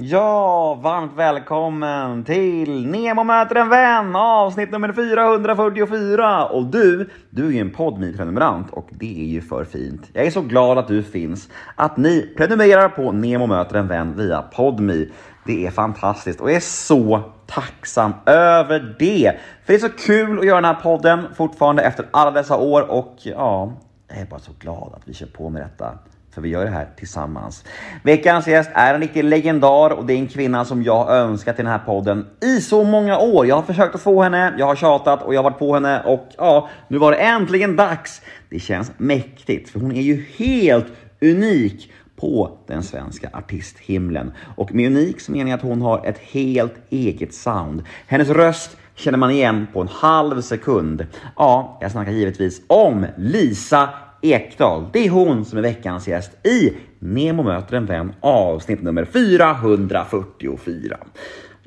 [0.00, 6.46] Ja, varmt välkommen till Nemo möter en vän avsnitt nummer 444.
[6.46, 10.10] Och du, du är ju en podmi prenumerant och det är ju för fint.
[10.12, 14.16] Jag är så glad att du finns, att ni prenumererar på Nemo möter en vän
[14.16, 15.12] via Podmi.
[15.46, 19.32] Det är fantastiskt och jag är så tacksam över det.
[19.64, 22.90] För det är så kul att göra den här podden fortfarande efter alla dessa år
[22.90, 23.72] och ja,
[24.08, 25.98] jag är bara så glad att vi kör på med detta.
[26.38, 27.64] För vi gör det här tillsammans.
[28.02, 31.54] Veckans gäst är en riktig legendar och det är en kvinna som jag har önskat
[31.54, 33.46] i den här podden i så många år.
[33.46, 36.02] Jag har försökt att få henne, jag har tjatat och jag har varit på henne
[36.02, 38.22] och ja, nu var det äntligen dags.
[38.50, 40.86] Det känns mäktigt för hon är ju helt
[41.20, 44.32] unik på den svenska artisthimlen.
[44.56, 47.82] Och med unik så menar jag att hon har ett helt eget sound.
[48.06, 51.06] Hennes röst känner man igen på en halv sekund.
[51.36, 53.88] Ja, jag snackar givetvis om Lisa
[54.22, 54.86] Ekdahl.
[54.92, 60.98] Det är hon som är veckans gäst i Nemo möter en vän avsnitt nummer 444.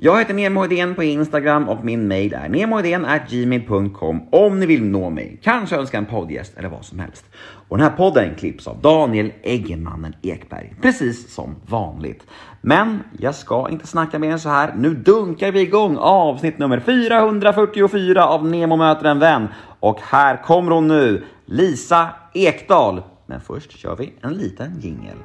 [0.03, 5.09] Jag heter Nemo Hedén på Instagram och min mail är gmail.com om ni vill nå
[5.09, 5.39] mig.
[5.43, 7.25] Kanske önska en poddgäst eller vad som helst.
[7.67, 12.23] Och den här podden klipps av Daniel Eggemannen Ekberg, precis som vanligt.
[12.61, 14.73] Men jag ska inte snacka mer än så här.
[14.77, 19.47] Nu dunkar vi igång avsnitt nummer 444 av Nemo möter en vän.
[19.79, 23.01] Och här kommer hon nu, Lisa Ekdahl.
[23.25, 25.17] Men först kör vi en liten jingel.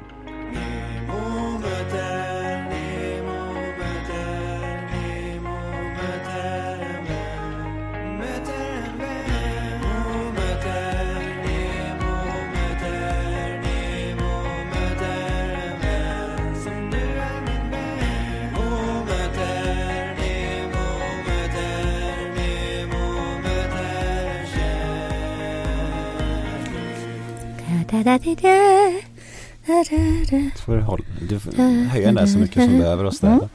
[30.57, 31.52] Så får du, hålla, du får
[31.89, 33.48] höja den där så mycket som du behöver och ställa.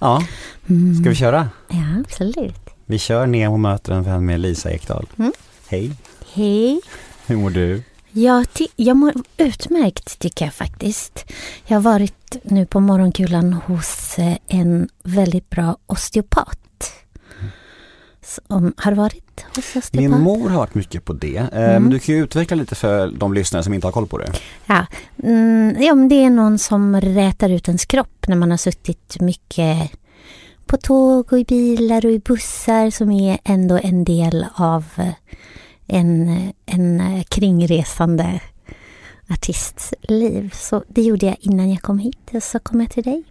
[0.00, 0.22] Ja,
[1.00, 1.48] ska vi köra?
[1.68, 2.70] Ja, absolut.
[2.86, 5.06] Vi kör Nemo möter en vän med Lisa Ekdahl.
[5.18, 5.32] Mm.
[5.68, 5.92] Hej,
[6.34, 6.80] Hej.
[7.26, 7.82] hur mår du?
[8.10, 8.46] Jag,
[8.76, 11.32] jag mår utmärkt tycker jag faktiskt.
[11.66, 16.58] Jag har varit nu på morgonkulan hos eh, en väldigt bra osteopat.
[18.26, 19.94] Som, har varit hos osteopat?
[19.94, 21.90] Min mor har varit mycket på det, eh, Mm.
[21.90, 24.32] du kan ju utveckla lite för de lyssnare som inte har koll på det.
[24.66, 24.86] Ja,
[25.22, 29.20] mm, ja men det är någon som rätar ut ens kropp när man har suttit
[29.20, 29.90] mycket
[30.66, 34.84] på tåg och i bilar och i bussar som är ändå en del av
[35.86, 38.40] en, en kringresande
[39.30, 40.50] artists liv.
[40.54, 43.22] Så det gjorde jag innan jag kom hit och så kom jag till dig.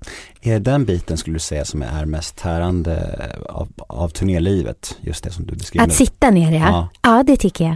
[0.41, 4.97] Är det den biten skulle du säga som är mest tärande av, av turnélivet?
[5.01, 5.95] Just det som du beskriver Att nu.
[5.95, 6.59] sitta ner ja.
[6.59, 6.89] Ja.
[7.01, 7.23] ja.
[7.23, 7.75] det tycker jag.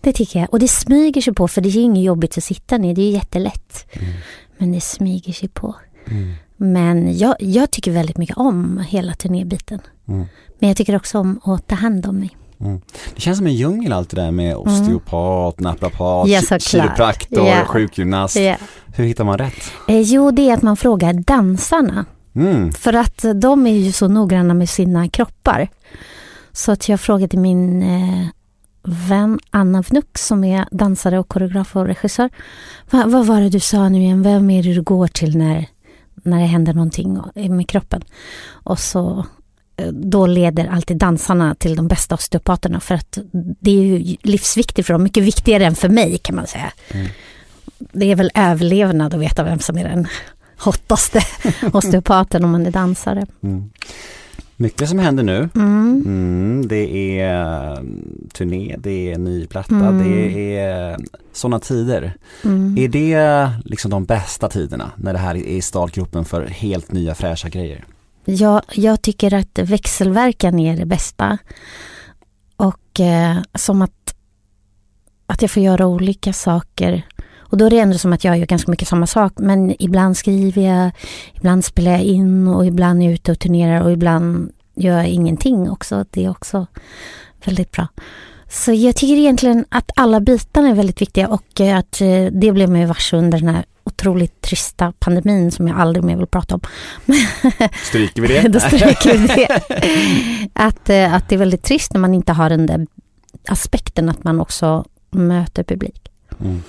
[0.00, 0.52] Det tycker jag.
[0.52, 2.94] Och det smyger sig på för det är ju inget jobbigt att sitta ner.
[2.94, 3.86] Det är ju jättelätt.
[3.92, 4.12] Mm.
[4.58, 5.74] Men det smyger sig på.
[6.06, 6.34] Mm.
[6.56, 9.80] Men jag, jag tycker väldigt mycket om hela turnébiten.
[10.08, 10.26] Mm.
[10.58, 12.36] Men jag tycker också om att ta hand om mig.
[12.64, 12.80] Mm.
[13.14, 17.64] Det känns som en djungel allt det där med osteopat, naprapat, Ja, kiropraktor, Ja.
[17.66, 18.36] sjukgymnast.
[18.36, 18.56] Ja.
[18.94, 19.72] Hur hittar man rätt?
[19.88, 22.04] Eh, jo, det är att man frågar dansarna.
[22.34, 22.72] Mm.
[22.72, 25.68] För att de är ju så noggranna med sina kroppar.
[26.52, 28.26] Så att jag frågade min eh,
[28.82, 32.30] vän Anna Vnuk som är dansare och koreograf och regissör.
[32.90, 34.22] Va, vad var det du sa nu igen?
[34.22, 35.66] Vem är det du går till när,
[36.22, 38.04] när det händer någonting med kroppen?
[38.48, 39.26] Och så
[39.92, 44.94] då leder alltid dansarna till de bästa osteopaterna för att det är ju livsviktigt för
[44.94, 46.72] dem, mycket viktigare än för mig kan man säga.
[46.90, 47.06] Mm.
[47.78, 50.06] Det är väl överlevnad att veta vem som är den
[50.58, 51.20] hottaste
[51.72, 53.26] osteopaten om man är dansare.
[53.42, 53.70] Mm.
[54.56, 55.48] Mycket som händer nu.
[55.54, 56.02] Mm.
[56.06, 57.78] Mm, det är eh,
[58.32, 60.04] turné, det är ny platta, Mm.
[60.04, 60.96] det är
[61.32, 62.14] sådana tider.
[62.44, 62.78] Mm.
[62.78, 67.14] Är det liksom de bästa tiderna när det här är i startgropen för helt nya
[67.14, 67.84] fräscha grejer?
[68.24, 71.38] Jag, jag tycker att växelverkan är det bästa.
[72.56, 74.14] Och eh, som att,
[75.26, 77.02] att jag får göra olika saker.
[77.38, 79.32] Och då är det ändå som att jag gör ganska mycket samma sak.
[79.36, 80.90] Men ibland skriver jag,
[81.34, 85.08] ibland spelar jag in och ibland är jag ute och turnerar och ibland gör jag
[85.08, 86.04] ingenting också.
[86.10, 86.66] Det är också
[87.44, 87.88] väldigt bra.
[88.48, 92.52] Så jag tycker egentligen att alla bitarna är väldigt viktiga och eh, att eh, det
[92.52, 96.54] blev mig varse under den här otroligt trista pandemin som jag aldrig mer vill prata
[96.54, 96.60] om.
[97.84, 98.48] Stryker vi det?
[98.48, 99.62] Då stryker vi det.
[100.52, 102.86] Att, eh, att det är väldigt trist när man inte har den där
[103.48, 106.10] aspekten att man också möter publik.
[106.40, 106.62] Mm.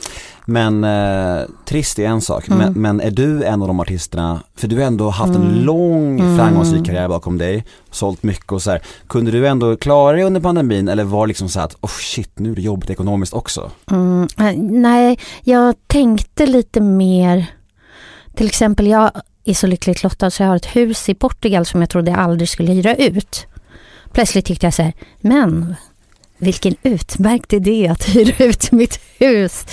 [0.48, 2.60] Men eh, trist är en sak, Mm.
[2.60, 5.64] men, men är du en av de artisterna, för du har ändå haft en Mm.
[5.64, 6.38] lång Mm.
[6.38, 8.82] framgångsrik karriär bakom dig, sålt mycket och så här.
[9.08, 12.40] Kunde du ändå klara dig under pandemin eller var det liksom så att oh shit
[12.40, 13.72] nu är det jobbigt ekonomiskt också?
[13.92, 17.46] Mm, eh, nej, jag tänkte lite mer,
[18.36, 19.12] till exempel jag
[19.46, 22.20] är så lyckligt lottad så jag har ett hus i Portugal som jag trodde jag
[22.20, 23.46] aldrig skulle hyra ut.
[24.12, 25.76] Plötsligt tyckte jag så här, men
[26.38, 29.66] vilken utmärkt idé att hyra ut mitt hus.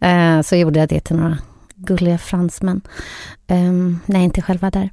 [0.00, 1.38] Eh, så gjorde jag det till några
[1.74, 2.80] gulliga fransmän.
[3.46, 3.72] Eh,
[4.06, 4.90] nej, inte själva där.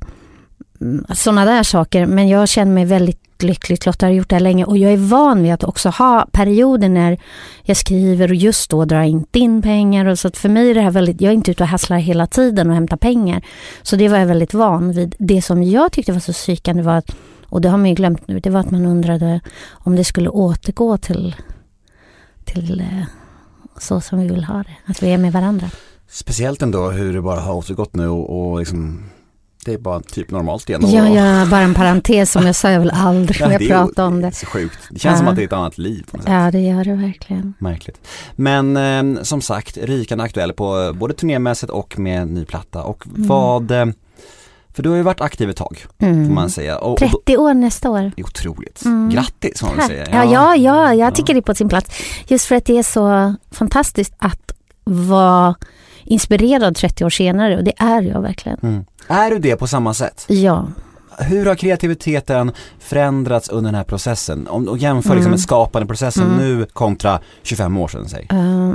[0.82, 4.36] Mm, alltså, Sådana där saker, men jag känner mig väldigt lyckligt lottad, har gjort det
[4.36, 7.18] här länge och jag är van vid att också ha perioder när
[7.64, 10.70] jag skriver och just då drar jag inte in pengar och så att för mig
[10.70, 13.42] är det här väldigt, jag är inte ute och hasslar hela tiden och hämtar pengar.
[13.82, 15.16] Så det var jag väldigt van vid.
[15.20, 17.16] Det som jag tyckte var så psykande var att,
[17.46, 20.30] och det har man ju glömt nu, det var att man undrade om det skulle
[20.30, 21.36] återgå till,
[22.46, 23.04] till eh,
[23.82, 25.70] så som vi vill ha det, att vi är med varandra.
[26.10, 29.04] Speciellt ändå hur det bara har återgått nu och, och liksom
[29.66, 30.82] det är bara typ normalt igen.
[30.86, 33.70] Ja, ja, bara en parentes som jag sa, jag vill aldrig Ja, mer det är
[33.70, 34.32] prata om det.
[34.32, 34.80] så sjukt.
[34.92, 35.18] Det känns Ja.
[35.18, 36.34] som att det är ett annat liv på något sätt.
[36.34, 37.54] Ja, det gör det verkligen.
[37.60, 38.08] Märkligt.
[38.36, 38.78] Men
[39.18, 42.84] eh, som sagt, rykande aktuell på både turnémässigt och med ny platta.
[42.84, 43.86] Och vad, eh,
[44.78, 46.34] för du har ju varit aktiv ett tag får Mm.
[46.36, 46.78] man säga.
[46.78, 48.12] Och, och då, 30 år nästa år.
[48.16, 48.86] det är otroligt.
[48.86, 49.10] Mm.
[49.10, 49.88] Grattis får man Tack.
[49.88, 50.08] säga.
[50.12, 51.12] Ja, ja, ja, jag Ja.
[51.12, 51.90] tycker det är på sin plats.
[52.28, 54.52] Just för att det är så fantastiskt att
[54.84, 55.56] vara
[56.04, 58.58] inspirerad 30 år senare och det är jag verkligen.
[58.64, 58.86] Mm.
[59.08, 60.26] Är du det på samma sätt?
[60.28, 60.68] Ja.
[61.20, 64.48] Hur har kreativiteten förändrats under den här processen?
[64.48, 65.32] Om och jämför liksom Mm.
[65.32, 66.38] den skapande processen Mm.
[66.38, 68.28] nu kontra 25 år sedan säg.
[68.32, 68.72] eh,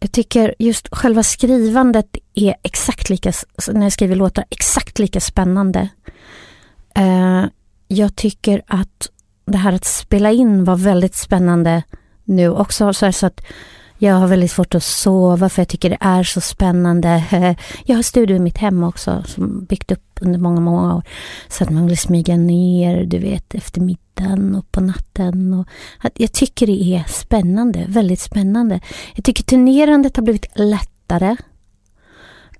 [0.00, 3.32] jag tycker just själva skrivandet är exakt lika,
[3.72, 5.88] när jag skriver låtar, exakt lika spännande.
[6.94, 7.44] Eh,
[7.88, 9.10] jag tycker att
[9.46, 11.82] det här att spela in var väldigt spännande
[12.24, 12.92] nu också.
[12.92, 13.40] Så, så att
[13.98, 17.24] jag har väldigt svårt att sova för jag tycker det är så spännande.
[17.84, 21.02] Jag har studio i mitt hem också som byggt upp under många, många år.
[21.48, 25.54] Så att man vill smyga ner, du vet, efter middagen och på natten.
[25.54, 25.66] Och
[26.14, 28.80] jag tycker det är spännande, väldigt spännande.
[29.14, 31.36] Jag tycker turnerandet har blivit lättare.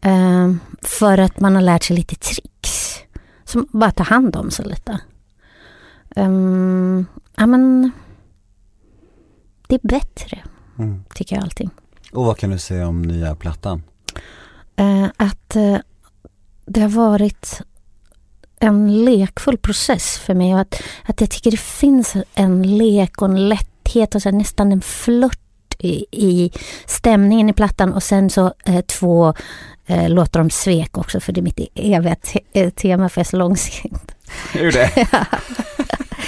[0.00, 0.52] Eh,
[0.82, 2.98] för att man har lärt sig lite tricks.
[3.44, 5.00] Som bara tar hand om sig lite.
[6.16, 7.06] Um,
[7.36, 7.90] ja men,
[9.68, 10.42] det är bättre
[10.78, 11.04] Mm.
[11.14, 11.70] tycker jag allting.
[12.12, 13.82] Och vad kan du säga om nya plattan?
[14.76, 15.76] Eh, att eh,
[16.66, 17.60] det har varit
[18.60, 23.28] en lekfull process för mig och att, att jag tycker det finns en lek och
[23.28, 25.40] en lätthet och så nästan en flört
[25.78, 26.50] i, i
[26.86, 29.34] stämningen i plattan och sen så eh, två
[29.86, 33.26] eh, låtar om svek också för det är mitt eviga te- eh, tema för jag
[33.26, 34.15] är så långsint.
[34.52, 34.90] Hur det?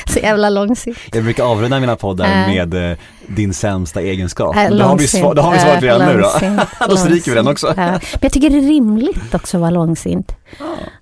[0.06, 0.98] Så jävla långsint.
[1.12, 2.48] Jag brukar avrunda mina poddar Äh.
[2.48, 2.96] med eh,
[3.26, 4.56] din sämsta egenskap.
[4.56, 6.30] Äh, då, har vi svar, då har vi svaret Äh, redan nu då.
[6.88, 7.66] Då stryker vi den också.
[7.66, 7.74] Ja.
[7.90, 10.32] Men jag tycker det är rimligt också att vara långsint.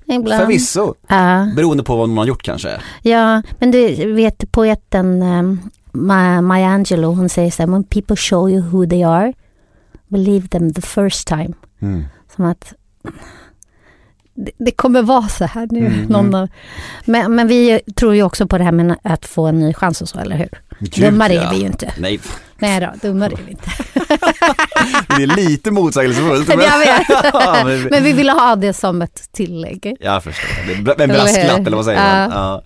[0.06, 0.40] Ibland.
[0.42, 0.94] Förvisso.
[1.08, 1.48] Ja.
[1.56, 2.80] Beroende på vad man har gjort kanske.
[3.02, 5.60] Ja, men du vet poeten um,
[5.92, 9.32] Ma- Maya Angelou, hon säger så här, when people show you who they are,
[10.08, 11.52] believe them the first time.
[11.82, 12.04] Mm.
[12.36, 12.72] Som att
[14.58, 15.86] det, kommer vara så här nu.
[15.86, 16.48] Mm, Någon av,
[17.04, 20.02] men, men vi tror ju också på det här med att få en ny chans
[20.02, 20.48] och så, eller hur?
[20.80, 21.42] Gud, Dummare ja.
[21.42, 21.92] är vi ju inte.
[21.98, 22.20] Nej,
[22.58, 23.70] Nej då, dummare är vi inte.
[25.16, 26.48] det är lite motsägelsefullt.
[26.48, 27.02] Men jag vet.
[27.32, 27.56] Ja,
[27.90, 29.96] men vi- ville ha det som ett tillägg.
[30.00, 30.48] Jag förstår.
[31.00, 32.30] En brasklapp eller vad säger man?
[32.30, 32.62] Ja.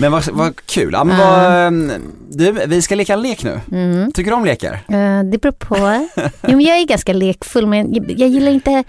[0.00, 0.90] Men vad, vad kul.
[0.92, 1.26] Ja, men Ja.
[1.30, 1.92] vad, ehm,
[2.30, 3.60] du, vi ska leka en lek nu.
[3.72, 4.12] Mm.
[4.12, 4.72] Tycker du om lekar?
[4.72, 6.08] Eh, det beror på.
[6.42, 8.84] Jo, men jag är ganska lekfull, men jag gillar inte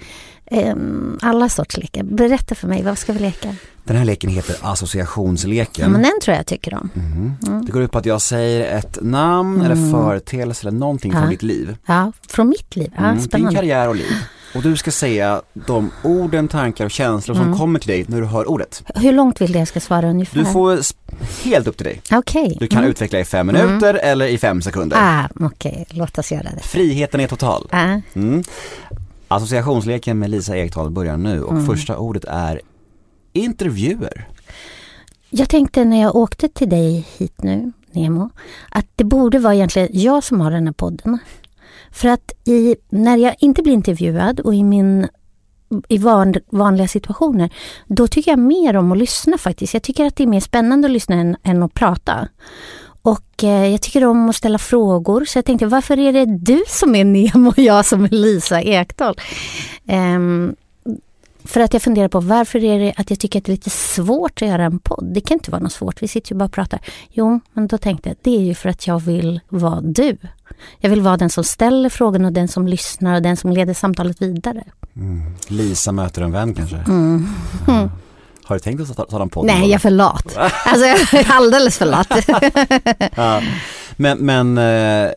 [0.52, 2.04] ehm, alla sorts lekar.
[2.04, 3.56] Berätta för mig, vad ska vi leka?
[3.84, 5.92] Den här leken heter Ja, associationsleken.
[5.92, 6.90] men den tror jag tycker om.
[6.94, 7.34] Mhm.
[7.48, 7.66] Mm.
[7.66, 9.92] Det går ut på att jag säger ett namn eller Mm.
[9.92, 11.30] företeelse eller någonting från Ja.
[11.30, 11.78] ditt liv.
[11.86, 12.92] Ja, från mitt liv.
[12.96, 13.56] Ja, Mm, din spännande.
[13.56, 14.12] karriär och liv.
[14.56, 17.58] Och du ska säga de orden, tankar och känslor som Mm.
[17.60, 18.84] kommer till dig när du hör ordet.
[18.96, 20.40] Hur långt vill du jag ska svara ungefär?
[20.40, 20.80] Du får
[21.44, 22.02] helt upp till dig.
[22.12, 22.58] Okej.
[22.60, 22.90] Du kan mm.
[22.92, 24.98] utveckla i fem minuter eller i fem sekunder.
[25.00, 26.64] Ah, Okej, låt oss göra det.
[26.64, 27.68] Friheten är total.
[27.72, 28.44] Ah, Mm.
[29.32, 31.66] Associationsleken med Lisa Ekdahl börjar nu och Mm.
[31.66, 32.62] första ordet är
[33.34, 34.28] intervjuer.
[35.30, 38.30] jag tänkte när jag åkte till dig hit nu, Nemo,
[38.72, 41.18] att det borde vara egentligen jag som har den här podden.
[41.92, 45.08] För att i, när jag inte blir intervjuad och i min
[45.88, 47.50] i van, vanliga situationer,
[47.88, 49.74] då tycker jag mer om att lyssna faktiskt.
[49.74, 52.28] Jag tycker att det är mer spännande att lyssna än, än att prata.
[53.02, 56.64] Och eh, jag tycker om att ställa frågor, så jag tänkte varför är det du
[56.68, 59.16] som är Nemo och jag som är Lisa Ekdahl?
[59.88, 60.56] Ehm,
[61.44, 63.70] för att jag funderar på varför är det att jag tycker att det är lite
[63.70, 65.12] svårt att göra en podd.
[65.14, 66.80] Det kan inte vara något svårt, vi sitter ju bara och pratar.
[67.10, 70.18] Jo, men då tänkte jag, det är ju för att jag vill vara du.
[70.80, 73.74] Jag vill vara den som ställer frågan och den som lyssnar och den som leder
[73.74, 74.64] samtalet vidare.
[74.96, 75.36] Mm.
[75.48, 76.76] Lisa möter en vän kanske?
[76.76, 77.28] Mm.
[77.68, 77.90] Ja.
[78.52, 79.46] Har du tänkt att ta, ta en podd?
[79.46, 80.38] Nej, jag är för lat.
[80.66, 82.08] Alltså jag är alldeles för lat.
[83.16, 83.42] ja.
[83.96, 85.12] Men, men eh,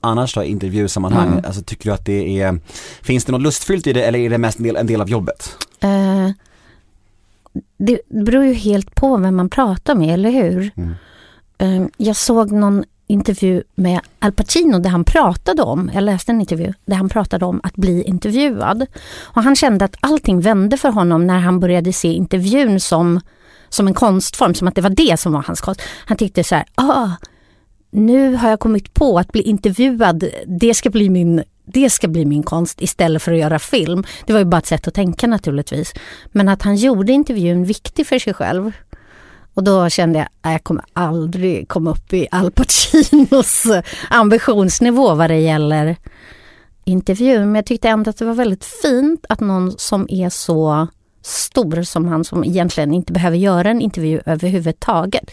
[0.00, 1.44] annars då, intervjusammanhang, mm.
[1.44, 2.60] alltså, tycker du att det är,
[3.02, 5.10] finns det något lustfyllt i det eller är det mest en del, en del av
[5.10, 5.56] jobbet?
[5.84, 6.30] Uh,
[7.78, 10.70] det beror ju helt på vem man pratar med, eller hur?
[10.76, 10.94] Mm.
[11.62, 16.40] Uh, jag såg någon intervju med Al Pacino där han pratade om, jag läste en
[16.40, 18.86] intervju, där han pratade om att bli intervjuad.
[19.22, 23.20] Och han kände att allting vände för honom när han började se intervjun som,
[23.68, 25.82] som en konstform, som att det var det som var hans konst.
[26.06, 27.08] Han tyckte så här, ah,
[27.90, 32.24] nu har jag kommit på att bli intervjuad, det ska bli min det ska bli
[32.24, 34.04] min konst istället för att göra film.
[34.26, 35.92] Det var ju bara ett sätt att tänka naturligtvis.
[36.32, 38.72] Men att han gjorde intervjun viktig för sig själv.
[39.54, 43.66] Och då kände jag att jag kommer aldrig komma upp i Al Pacinos
[44.10, 45.96] ambitionsnivå vad det gäller
[46.84, 47.42] intervjun.
[47.42, 50.88] Men jag tyckte ändå att det var väldigt fint att någon som är så
[51.22, 55.30] stor som han, som egentligen inte behöver göra en intervju överhuvudtaget,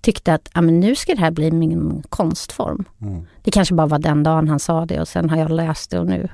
[0.00, 2.84] tyckte att nu ska det här bli min konstform.
[3.00, 3.26] Mm.
[3.42, 5.98] Det kanske bara var den dagen han sa det och sen har jag läst det
[5.98, 6.28] och nu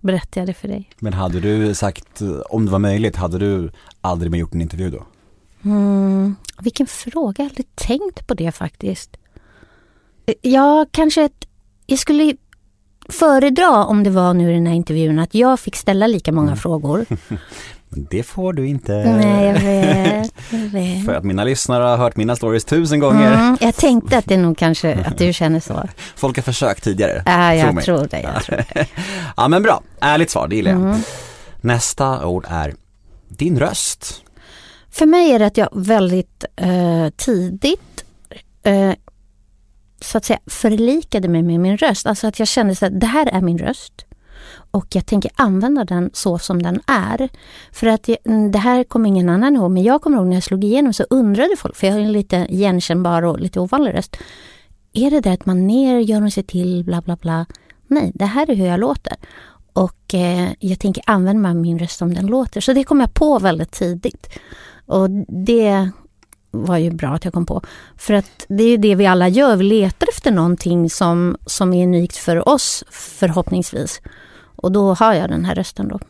[0.00, 0.90] berättar jag det för dig.
[0.98, 4.90] Men hade du sagt, om det var möjligt, hade du aldrig mer gjort en intervju
[4.90, 5.02] då?
[5.66, 9.16] Mm, vilken fråga, jag har aldrig tänkt på det faktiskt.
[10.42, 11.48] Ja, kanske ett,
[11.86, 12.36] jag skulle
[13.08, 16.46] föredra om det var nu i den här intervjun att jag fick ställa lika många
[16.46, 16.56] mm.
[16.58, 17.06] frågor.
[17.88, 18.92] Det får du inte.
[18.92, 21.04] Nej, jag vet, jag vet.
[21.04, 23.32] För att mina lyssnare har hört mina stories tusen gånger.
[23.32, 25.88] Mm, jag tänkte att det nog kanske, att du känner så.
[26.16, 27.22] Folk har försökt tidigare.
[27.26, 28.86] Ja, jag tror, tror det, jag tror det.
[29.36, 29.82] ja, men bra.
[30.00, 30.80] Ärligt svar, det gillar jag.
[30.80, 31.00] Mm.
[31.60, 32.74] Nästa ord är
[33.28, 34.22] din röst.
[34.96, 38.04] För mig är det att jag väldigt eh, tidigt
[38.62, 38.92] eh,
[40.00, 42.06] så att säga förlikade mig med min röst.
[42.06, 44.06] Alltså att jag kände att det här är min röst
[44.70, 47.28] och jag tänker använda den så som den är.
[47.72, 50.42] För att mm, det här kommer ingen annan ihåg, men jag kommer ihåg när jag
[50.42, 54.16] slog igenom så undrade folk, för jag har en lite igenkännbar och lite ovanlig röst.
[54.92, 57.46] Är det det att man ner, gör man sig till, bla bla bla.
[57.86, 59.14] Nej, det här är hur jag låter.
[59.72, 62.60] Och eh, jag tänker använda min röst som den låter.
[62.60, 64.28] Så det kom jag på väldigt tidigt.
[64.86, 65.90] Och det
[66.50, 67.62] var ju bra att jag kom på.
[67.96, 71.86] För att det är det vi alla gör, vi letar efter någonting som, som är
[71.86, 74.00] unikt för oss förhoppningsvis.
[74.56, 76.00] Och då har jag den här rösten då.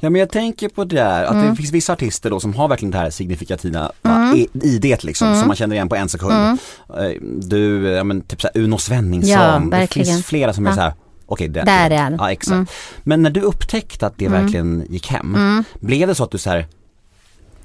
[0.00, 1.50] Ja men jag tänker på det där, att mm.
[1.50, 4.36] det finns vissa artister då som har verkligen det här signifikativa mm.
[4.62, 5.38] i, det liksom, mm.
[5.38, 6.32] som man känner igen på en sekund.
[6.32, 6.58] Mm.
[6.88, 10.76] Eh, du, ja men typ såhär Uno Svenningsson, ja, det finns flera som är ja.
[10.76, 10.92] såhär
[11.26, 12.16] Okej, okay, där är den.
[12.18, 12.52] Ja, exakt.
[12.52, 12.66] Mm.
[13.02, 14.42] Men när du upptäckte att det mm.
[14.42, 16.66] verkligen gick hem, blev det så att du så här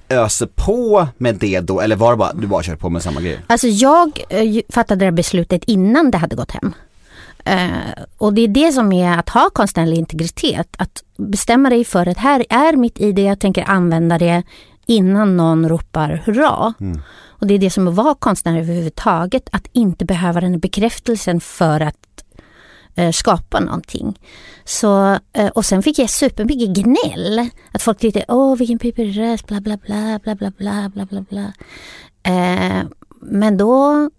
[0.09, 3.21] öser på med det då eller var det bara, du bara körde på med samma
[3.21, 3.39] grej?
[3.47, 6.73] Alltså jag eh, fattade det beslutet innan det hade gått hem.
[7.49, 10.67] Uh, och det är det som är att ha konstnärlig integritet.
[10.77, 14.43] Att bestämma dig för att här är mitt ID, jag tänker använda det
[14.85, 16.73] innan någon ropar hurra.
[16.79, 17.01] Mm.
[17.39, 21.41] Och det är det som är att vara konstnär överhuvudtaget, att inte behöva den bekräftelsen
[21.41, 22.06] för att
[22.97, 24.19] Eh, skapa någonting.
[24.65, 27.49] Så, eh, och sen fick jag supermycket gnäll.
[27.71, 31.21] Att folk tyckte, åh vilken pipig röst, bla bla bla, bla bla bla, bla bla
[31.21, 31.53] bla.
[32.23, 32.85] Eh,
[33.21, 34.09] men då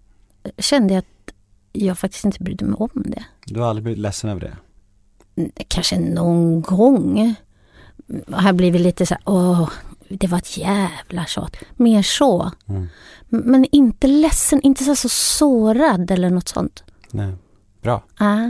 [0.57, 1.33] kände jag att
[1.71, 3.23] jag faktiskt inte brydde mig om det.
[3.45, 5.63] Du har aldrig blivit ledsen över det?
[5.67, 7.19] Kanske någon gång.
[7.19, 9.69] Mm, jag har blivit lite så här, åh,
[10.09, 11.55] det var ett jävla tjat.
[11.75, 12.51] Mer så.
[12.67, 12.87] Mm.
[13.29, 16.83] Men inte ledsen, inte så, så sårad eller något sånt.
[17.11, 17.33] Nej
[17.81, 18.03] bra.
[18.17, 18.49] Ah.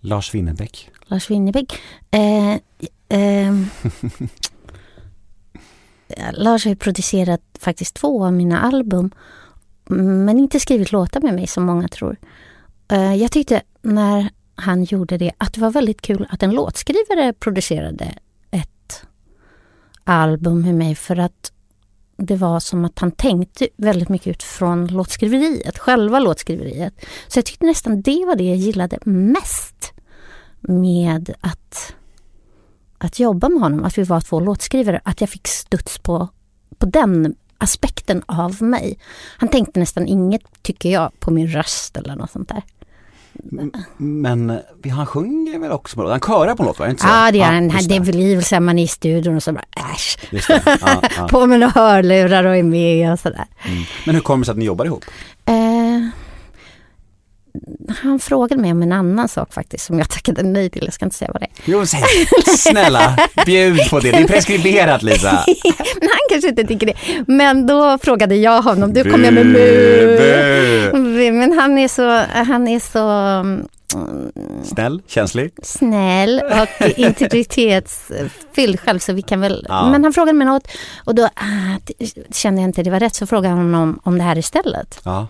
[0.00, 0.90] Lars Winnerbäck.
[1.06, 1.80] Lars Winnerbäck.
[2.10, 2.54] Eh,
[3.08, 3.54] eh,
[6.32, 9.10] Lars har ju producerat faktiskt två av mina album
[9.88, 12.16] men inte skrivit låtar med mig som många tror.
[12.88, 17.32] Eh, jag tyckte när han gjorde det att det var väldigt kul att en låtskrivare
[17.32, 18.14] producerade
[18.50, 19.06] ett
[20.04, 21.52] album med mig för att
[22.16, 26.94] det var som att han tänkte väldigt mycket utifrån låtskriveriet, själva låtskriveriet.
[27.28, 29.92] Så jag tyckte nästan det var det jag gillade mest
[30.60, 31.94] med att,
[32.98, 36.28] att jobba med honom, att vi var två låtskrivare, att jag fick studs på,
[36.78, 38.98] på den aspekten av mig.
[39.38, 42.62] Han tänkte nästan inget, tycker jag, på min röst eller något sånt där.
[43.96, 44.58] Men
[44.92, 47.08] han sjunger väl också Han körar på något, inte så?
[47.08, 47.68] Ja det gör han.
[47.68, 49.64] Det blir väl så man är i studion och så bara
[49.94, 50.18] äsch.
[50.48, 50.60] Ja,
[51.16, 51.28] ja.
[51.30, 53.46] på med några hörlurar och är med och sådär.
[53.64, 53.82] Mm.
[54.06, 55.04] Men hur kommer det sig att ni jobbar ihop?
[55.44, 55.54] Eh,
[58.02, 60.84] han frågade mig om en annan sak faktiskt som jag tackade nej till.
[60.84, 61.52] Jag ska inte säga vad det är.
[61.64, 62.02] Jo, säg.
[62.56, 64.10] Snälla, bjud på det.
[64.10, 65.30] Det är preskriberat Lisa.
[66.00, 66.94] Men han kanske inte tycker det.
[67.26, 71.32] Men då frågade jag honom, du kommer jag med mu.
[71.32, 72.98] Men han är så, han är så
[74.64, 75.52] Snäll, känslig?
[75.62, 79.66] Snäll och integritetsfylld själv så vi kan väl...
[79.68, 79.90] Ja.
[79.90, 80.68] Men han frågade mig något
[81.04, 81.78] och då ah,
[82.30, 85.00] kände jag inte det var rätt så frågade han honom om det här istället.
[85.04, 85.26] Ja.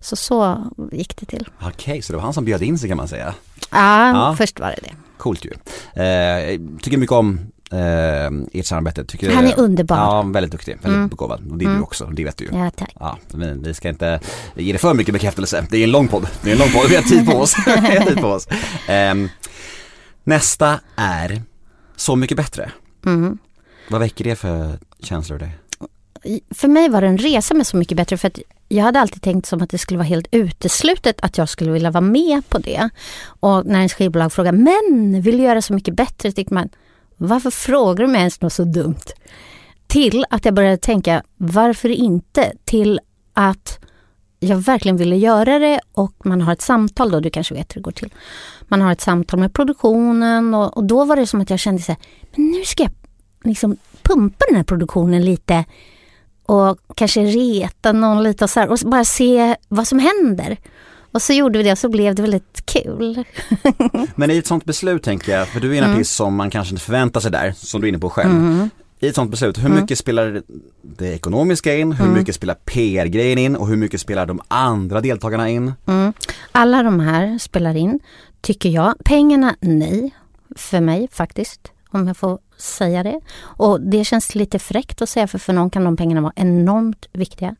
[0.00, 1.48] Så så gick det till.
[1.58, 3.34] Okej, okay, så det var han som bjöd in sig kan man säga?
[3.70, 4.34] Ja, ja.
[4.38, 4.94] först var det det.
[5.18, 5.50] Coolt ju.
[6.02, 7.40] Eh, tycker mycket om
[7.72, 9.04] eh, ert samarbete.
[9.04, 9.96] Tycker, Han är underbar.
[9.96, 11.08] Ja, väldigt duktig, väldigt mm.
[11.08, 11.50] begåvad.
[11.50, 11.78] Och det är mm.
[11.78, 12.50] du också, det vet du ju.
[12.52, 12.96] Ja, tack.
[13.00, 14.20] Ja, men vi ska inte
[14.56, 15.66] ge det för mycket bekräftelse.
[15.70, 16.26] Det är en lång podd.
[16.42, 17.54] Det är en lång podd, vi har tid på oss.
[17.66, 18.46] vi har tid på oss.
[18.88, 19.14] Eh,
[20.24, 21.42] nästa är
[21.96, 22.70] Så mycket bättre.
[23.06, 23.38] Mm.
[23.90, 25.58] Vad väcker det för känslor dig?
[26.54, 29.22] För mig var det en resa med Så mycket bättre för att jag hade alltid
[29.22, 32.58] tänkt som att det skulle vara helt uteslutet att jag skulle vilja vara med på
[32.58, 32.88] det.
[33.24, 36.32] Och när en skivbolag frågar, men vill du göra Så mycket bättre?
[36.32, 36.68] Tyckte man,
[37.20, 39.04] varför frågar du mig ens något så dumt?
[39.86, 42.52] Till att jag började tänka, varför inte?
[42.64, 43.00] Till
[43.32, 43.78] att
[44.40, 47.80] jag verkligen ville göra det och man har ett samtal då, du kanske vet hur
[47.80, 48.14] det går till.
[48.68, 51.82] Man har ett samtal med produktionen och, och då var det som att jag kände
[51.82, 52.00] så här,
[52.36, 52.92] men nu ska jag
[53.44, 55.64] liksom pumpa den här produktionen lite
[56.46, 60.56] och kanske reta någon lite och så här, och bara se vad som händer.
[61.12, 63.24] Och så gjorde vi det och så blev det väldigt kul.
[64.14, 65.96] Men i ett sånt beslut tänker jag, för du är en mm.
[65.96, 68.30] artist som man kanske inte förväntar sig där, som du är inne på själv.
[68.30, 68.70] Mm.
[69.02, 69.80] I ett sånt beslut, hur mm.
[69.80, 70.42] mycket spelar
[70.82, 72.18] det ekonomiska in, hur mm.
[72.18, 75.72] mycket spelar PR-grejen in och hur mycket spelar de andra deltagarna in?
[75.86, 76.12] Mm.
[76.52, 78.00] Alla de här spelar in,
[78.40, 78.94] tycker jag.
[79.04, 80.14] Pengarna, nej,
[80.56, 83.20] för mig faktiskt, om jag får säga det.
[83.40, 87.06] Och det känns lite fräckt att säga för för någon kan de pengarna vara enormt
[87.12, 87.56] viktiga.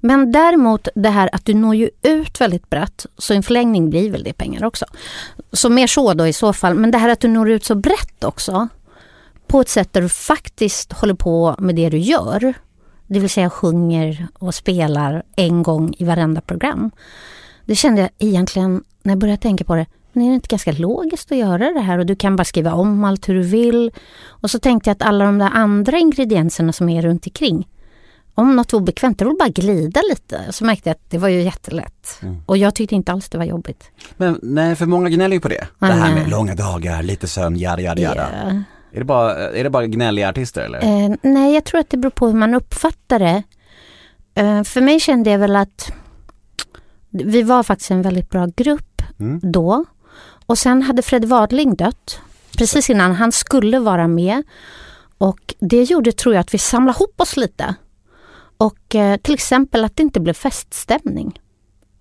[0.00, 4.10] Men däremot det här att du når ju ut väldigt brett, så en förlängning blir
[4.10, 4.86] väl det pengar också.
[5.52, 6.74] Så mer så då i så fall.
[6.74, 8.68] Men det här att du når ut så brett också,
[9.46, 12.54] på ett sätt där du faktiskt håller på med det du gör.
[13.06, 16.90] Det vill säga sjunger och spelar en gång i varenda program.
[17.64, 20.72] Det kände jag egentligen, när jag började tänka på det, men är det inte ganska
[20.72, 23.90] logiskt att göra det här och du kan bara skriva om allt hur du vill.
[24.26, 27.66] Och så tänkte jag att alla de där andra ingredienserna som är runt omkring
[28.38, 30.40] om något var obekvämt, det var bara glida lite.
[30.50, 32.18] Så märkte jag att det var ju jättelätt.
[32.22, 32.42] Mm.
[32.46, 33.90] Och jag tyckte inte alls det var jobbigt.
[34.16, 35.66] Men nej, för många gnäller ju på det.
[35.78, 38.28] Det här med långa dagar, lite sömn, jada jada jada.
[38.32, 38.56] Yeah.
[38.92, 40.82] Är, det bara, är det bara gnälliga artister eller?
[40.82, 43.42] Eh, nej, jag tror att det beror på hur man uppfattar det.
[44.34, 45.92] Eh, för mig kände jag väl att
[47.10, 49.40] vi var faktiskt en väldigt bra grupp mm.
[49.42, 49.84] då.
[50.48, 52.20] Och sen hade Fred Wadling dött
[52.58, 54.42] precis innan han skulle vara med.
[55.18, 57.74] Och det gjorde, tror jag, att vi samlade ihop oss lite.
[58.56, 61.40] Och eh, till exempel att det inte blev feststämning.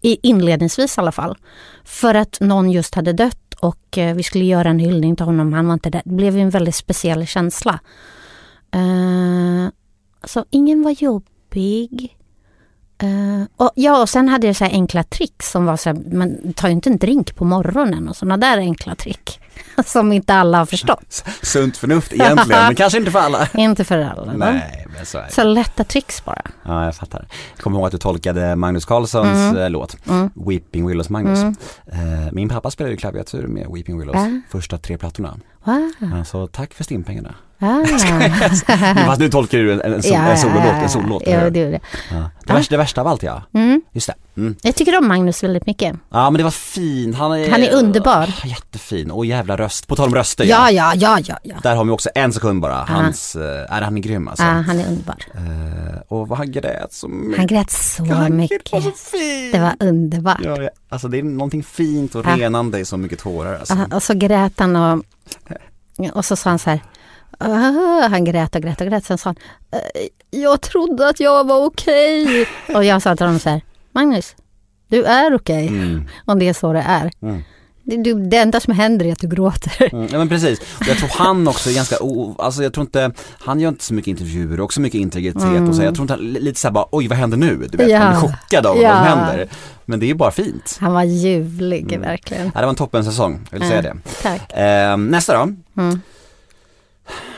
[0.01, 1.37] I inledningsvis i alla fall.
[1.83, 5.53] För att någon just hade dött och eh, vi skulle göra en hyllning till honom.
[5.53, 6.01] Han var inte där.
[6.05, 7.79] Det blev en väldigt speciell känsla.
[8.71, 9.71] Eh,
[10.23, 12.17] så ingen var jobbig.
[13.03, 16.53] Uh, och, ja, och sen hade jag så enkla trick som var så här, man
[16.53, 19.39] tar ju inte en drink på morgonen och sådana där enkla trick.
[19.85, 21.23] Som inte alla har förstått.
[21.41, 23.47] Sunt förnuft egentligen, men kanske inte för alla.
[23.53, 24.33] inte för alla.
[24.33, 25.31] Nej, men så, är det.
[25.31, 26.41] så lätta tricks bara.
[26.63, 27.27] Ja, jag fattar.
[27.55, 29.57] Jag kommer ihåg att du tolkade Magnus Carlssons mm.
[29.57, 30.29] Eh, låt, mm.
[30.35, 31.39] Weeping Willows Magnus.
[31.39, 32.25] Mm.
[32.25, 34.39] Uh, min pappa spelade ju klaviatur med Weeping Willows, äh.
[34.49, 35.37] första tre plattorna.
[35.63, 36.23] Wow.
[36.23, 37.35] Så tack för stimpengarna.
[37.59, 37.85] Ah.
[39.05, 41.23] Fast nu tolkar du en, en, sol, ja, en sololåt, en sololåt.
[41.25, 41.79] Ja, det, det.
[42.11, 42.29] Ja.
[42.45, 43.43] Det, värsta, det värsta av allt ja.
[43.53, 43.81] Mm.
[43.91, 44.41] Just det.
[44.41, 44.55] Mm.
[44.61, 45.95] Jag tycker om Magnus väldigt mycket.
[46.09, 47.15] Ja men det var fint.
[47.15, 48.23] Han är, han är underbar.
[48.23, 49.87] Oh, jättefin och jävla röst.
[49.87, 50.71] På tal om röster ja.
[50.71, 51.55] Ja, ja, ja, ja.
[51.63, 52.75] Där har vi också en sekund bara.
[52.75, 54.43] Hans, uh, är han är grym alltså.
[54.43, 55.15] Ja, han är underbar.
[55.35, 57.37] Uh, och vad han grät så mycket.
[57.37, 58.71] Han grät så han mycket.
[58.71, 59.53] Var så fint.
[59.53, 60.41] Det var underbart.
[60.43, 63.77] Ja, ja, alltså det är någonting fint och renande i så mycket tårar alltså.
[63.91, 65.03] och så grät han och,
[66.13, 66.79] och så sa han så här
[67.43, 69.05] Uh, han grät och grät och grät.
[69.05, 69.35] Sen sa han,
[69.81, 72.23] uh, jag trodde att jag var okej.
[72.23, 72.75] Okay.
[72.75, 74.35] Och jag sa till honom så här, Magnus,
[74.87, 75.65] du är okej.
[75.65, 75.77] Okay.
[75.77, 76.07] Mm.
[76.25, 77.11] Om det är så det är.
[77.21, 77.43] Mm.
[77.89, 79.93] Det, det enda som händer är att du gråter.
[79.93, 80.59] Mm, ja men precis.
[80.59, 83.83] Och jag tror han också är ganska, o, alltså jag tror inte, han gör inte
[83.83, 85.69] så mycket intervjuer, också mycket integritet mm.
[85.69, 85.83] och så.
[85.83, 87.67] Jag tror inte han, lite såhär bara, oj vad händer nu?
[87.71, 87.99] Du vet, ja.
[87.99, 88.89] man blir chockad av ja.
[88.89, 89.47] vad som händer.
[89.85, 90.77] Men det är ju bara fint.
[90.79, 92.01] Han var ljuvlig, mm.
[92.01, 92.45] verkligen.
[92.45, 93.95] Ja, det var en toppen säsong, jag vill säga det.
[94.21, 94.53] Tack.
[94.53, 95.53] Eh, nästa då.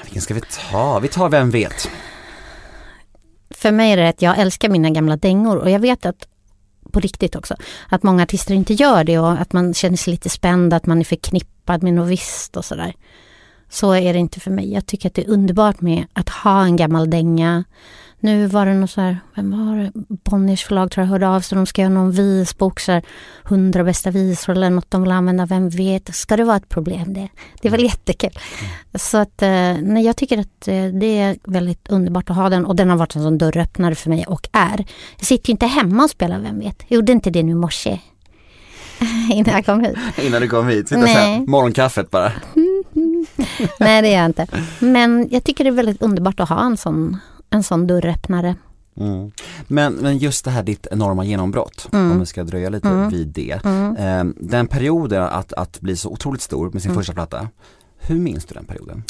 [0.10, 0.42] Vilken ska vi
[0.72, 1.00] ta?
[1.00, 1.90] Vi tar Vem vet?
[3.50, 6.28] För mig är det att jag älskar mina gamla dängor och jag vet att
[6.92, 7.56] på riktigt också,
[7.90, 11.00] att många artister inte gör det och att man känner sig lite spänd, att man
[11.00, 12.94] är förknippad med något visst och sådär.
[13.70, 14.74] Så är det inte för mig.
[14.74, 17.64] Jag tycker att det är underbart med att ha en gammal dänga.
[18.20, 19.92] Nu var det något så här, vem var det?
[20.24, 21.56] Bonniers förlag tror jag hörde av sig.
[21.56, 23.04] De ska göra någon visbok, så här,
[23.46, 26.16] 100 bästa visor eller något de vill använda, vem vet.
[26.16, 27.30] Ska det vara ett problem det?
[27.62, 28.30] Det är väl jättekul.
[28.30, 28.72] Mm.
[28.96, 32.66] Så att, eh, nej, jag tycker att eh, det är väldigt underbart att ha den
[32.66, 34.86] och den har varit en sån dörröppnare för mig och är.
[35.18, 36.84] Jag sitter ju inte hemma och spelar Vem vet.
[36.88, 38.00] Jag gjorde inte det nu i morse.
[39.32, 39.98] Innan jag kom hit.
[40.24, 42.32] Innan du kom hit, sitta såhär, morgonkaffet bara.
[43.80, 44.48] Nej det gör jag inte.
[44.80, 47.18] Men jag tycker det är väldigt underbart att ha en sån,
[47.50, 48.56] en sån dörröppnare.
[49.00, 49.32] Mm.
[49.68, 52.12] Men, men just det här ditt enorma genombrott, mm.
[52.12, 53.10] om vi ska dröja lite mm.
[53.10, 53.66] vid det.
[53.66, 53.96] Mm.
[53.96, 57.00] Eh, den perioden att, att bli så otroligt stor med sin mm.
[57.00, 57.48] första platta,
[58.02, 59.04] hur minns du den perioden?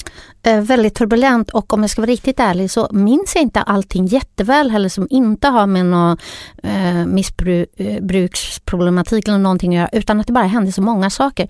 [0.44, 4.06] Eh, väldigt turbulent och om jag ska vara riktigt ärlig så minns jag inte allting
[4.06, 6.18] jätteväl heller som inte har med någon
[6.64, 11.48] eh, missbruksproblematik eller någonting att göra utan att det bara hände så många saker.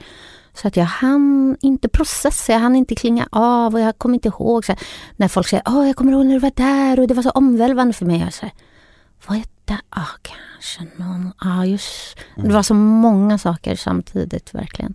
[0.54, 4.28] Så att jag hann inte processa, jag hann inte klinga av och jag kommer inte
[4.28, 4.66] ihåg.
[4.66, 4.82] Så här,
[5.16, 7.30] när folk säger åh jag kommer ihåg när du var där och det var så
[7.30, 8.20] omvälvande för mig.
[8.20, 8.54] Jag så här,
[9.28, 9.78] vad är det?
[9.90, 12.18] Ah, kanske någon, ah, just.
[12.36, 12.48] Mm.
[12.48, 14.94] Det var så många saker samtidigt verkligen.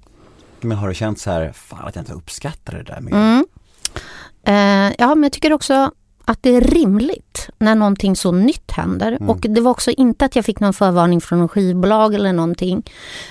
[0.61, 3.13] Men har du känt så här, fan att jag inte uppskattar det där mer?
[3.13, 3.47] Mm.
[4.43, 5.93] Eh, ja men jag tycker också
[6.25, 9.13] att det är rimligt när någonting så nytt händer.
[9.13, 9.31] Mm.
[9.31, 12.83] Och det var också inte att jag fick någon förvarning från någon skivbolag eller någonting.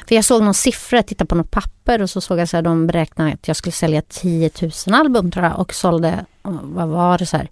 [0.07, 2.63] För jag såg någon siffra, jag tittade på något papper och så såg jag att
[2.63, 6.25] de beräknade att jag skulle sälja 10 000 album tror jag och sålde,
[6.61, 7.49] vad var det så här,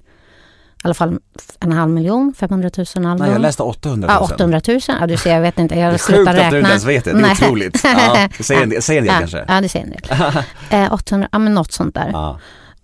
[0.83, 1.19] i alla fall
[1.59, 3.17] en halv miljon, 500 000 album.
[3.17, 4.17] Nej, jag läste 800 000.
[4.29, 4.79] Ja, 800 000.
[4.87, 5.75] Ja, du ser, jag vet inte.
[5.75, 6.39] Jag har slutat räkna.
[6.39, 7.11] Det är sjukt att du inte ens vet det.
[7.11, 7.31] Det är Nej.
[7.31, 7.83] otroligt.
[7.83, 9.45] Ja, säg en del, säg en del ja, kanske.
[9.47, 10.43] Ja, det säger en del.
[10.85, 12.09] eh, 800, ja men något sånt där.
[12.13, 12.39] Ja.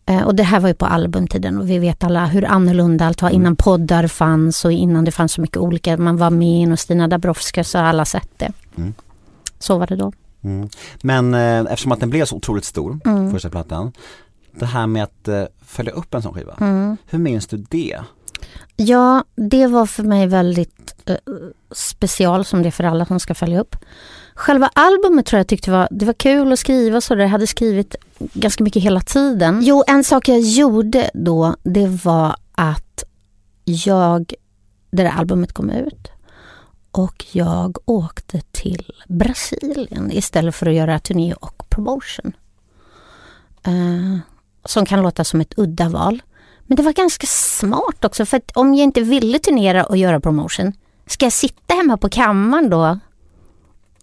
[0.08, 3.22] Eh, och det här var ju på albumtiden och vi vet alla hur annorlunda allt
[3.22, 3.56] var innan mm.
[3.56, 5.98] poddar fanns och innan det fanns så mycket olika.
[5.98, 8.52] Man var med och Stina Dabrowska så har alla sett det.
[8.78, 8.94] Mm.
[9.60, 10.14] Så var det då.
[10.44, 10.70] Mm.
[11.02, 13.32] Men eh, eftersom att den blev så otroligt stor, mm.
[13.32, 13.92] första plattan.
[14.52, 16.54] Det här med att eh, följa upp en sån skiva.
[16.60, 16.98] Mm.
[17.06, 18.00] Hur minns du det?
[18.76, 21.16] Ja, det var för mig väldigt eh,
[21.72, 23.76] special som det är för alla som ska följa upp.
[24.38, 27.96] Själva albumet tror jag tyckte var, det var kul att skriva så Jag hade skrivit
[28.20, 29.60] ganska mycket hela tiden.
[29.64, 33.04] Jo, en sak jag gjorde då, det var att
[33.64, 34.34] jag,
[34.92, 36.12] det där albumet kom ut
[36.92, 42.34] och jag åkte till Brasilien istället för att göra turné och promotion.
[43.64, 44.18] Eh,
[44.66, 46.22] som kan låta som ett udda val.
[46.64, 50.20] Men det var ganska smart också för att om jag inte ville turnera och göra
[50.20, 50.74] promotion,
[51.06, 53.00] ska jag sitta hemma på kammaren då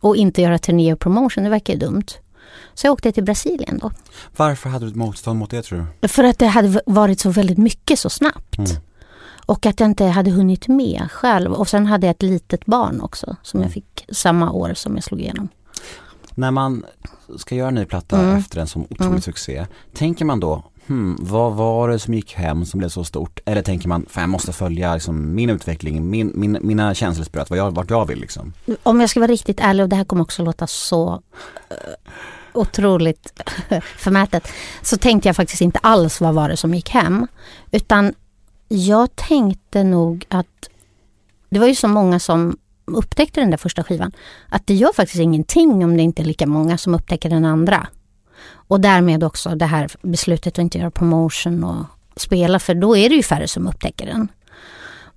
[0.04, 1.44] och inte göra turné och promotion?
[1.44, 2.06] Det verkar ju dumt.
[2.74, 3.90] Så jag åkte till Brasilien då.
[4.36, 6.08] Varför hade du ett motstånd mot det tror du?
[6.08, 8.58] För att det hade varit så väldigt mycket så snabbt.
[8.58, 8.70] Mm.
[9.46, 11.52] Och att jag inte hade hunnit med själv.
[11.52, 13.66] Och sen hade jag ett litet barn också som mm.
[13.66, 15.48] jag fick samma år som jag slog igenom.
[16.34, 16.84] När man
[17.36, 18.36] ska göra en ny platta mm.
[18.36, 19.20] efter en sån otrolig mm.
[19.20, 23.40] succé, tänker man då hmm, vad var det som gick hem som blev så stort?
[23.44, 27.58] Eller tänker man, fan jag måste följa liksom, min utveckling, min, min, mina känselspröt, vad
[27.58, 28.52] jag, vart jag vill liksom.
[28.82, 31.76] Om jag ska vara riktigt ärlig, och det här kommer också låta så uh,
[32.52, 33.42] otroligt
[33.96, 34.48] förmätet,
[34.82, 37.26] så tänkte jag faktiskt inte alls vad var det som gick hem.
[37.70, 38.14] Utan
[38.68, 40.68] jag tänkte nog att
[41.48, 44.12] det var ju så många som upptäckte den där första skivan,
[44.48, 47.86] att det gör faktiskt ingenting om det inte är lika många som upptäcker den andra.
[48.52, 51.84] Och därmed också det här beslutet att inte göra promotion och
[52.16, 54.28] spela för då är det ju färre som upptäcker den.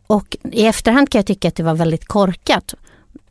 [0.08, 2.74] Och i efterhand kan jag tycka att det var väldigt korkat.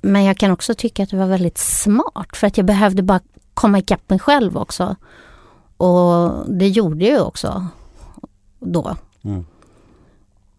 [0.01, 3.21] Men jag kan också tycka att det var väldigt smart för att jag behövde bara
[3.55, 4.97] komma ikapp mig själv också.
[5.77, 7.67] Och det gjorde jag också
[8.59, 8.97] då.
[9.23, 9.45] Mm.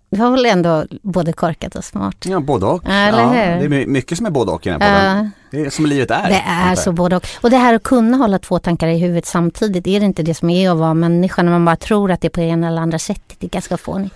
[0.10, 2.16] Det var väl ändå både korkat och smart.
[2.26, 2.82] Ja, både och.
[2.86, 3.70] Ja, hur?
[3.70, 5.32] Det är mycket som är både och i den här podden.
[5.52, 6.30] Det är som livet är.
[6.30, 7.28] Det är så både och.
[7.42, 10.34] Och det här att kunna hålla två tankar i huvudet samtidigt, är det inte det
[10.34, 12.82] som är att vara människa när man bara tror att det är på ena eller
[12.82, 13.38] andra sättet?
[13.40, 14.14] Det är ganska fånigt.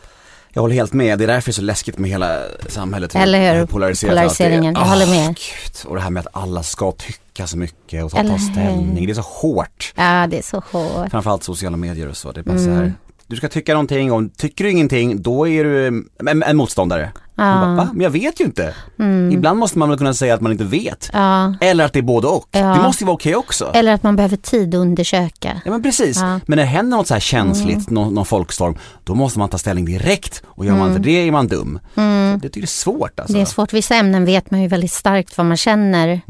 [0.54, 3.15] Jag håller helt med, det är därför det är så läskigt med hela samhället.
[3.15, 5.27] Eller hur, polariseringen, jag oh, håller med.
[5.27, 5.86] Gud.
[5.86, 9.12] Och det här med att alla ska tycka så mycket och ta, ta ställning, det
[9.12, 9.93] är så hårt.
[9.95, 11.12] Ja, det är så hårt.
[11.12, 12.65] Framförallt sociala medier och så, det är bara mm.
[12.65, 12.93] så här,
[13.31, 17.11] du ska tycka någonting och tycker du ingenting då är du en, en motståndare.
[17.35, 17.75] Ja.
[17.77, 18.73] Bara, Men jag vet ju inte.
[18.99, 19.31] Mm.
[19.31, 21.09] Ibland måste man väl kunna säga att man inte vet.
[21.13, 21.55] Ja.
[21.61, 22.47] Eller att det är både och.
[22.51, 22.59] Ja.
[22.59, 23.71] Det måste ju vara okej okay också.
[23.73, 25.61] Eller att man behöver tid att undersöka.
[25.65, 26.21] Ja men precis.
[26.21, 27.93] Men när det händer något så här känsligt, mm.
[27.93, 30.43] någon, någon folkstorm, då måste man ta ställning direkt.
[30.45, 31.01] Och gör man inte mm.
[31.01, 31.79] det är man dum.
[31.95, 32.39] Mm.
[32.41, 33.33] Det tycker jag är svårt alltså.
[33.33, 33.73] Det är svårt.
[33.73, 36.21] Vissa ämnen vet man ju väldigt starkt vad man känner.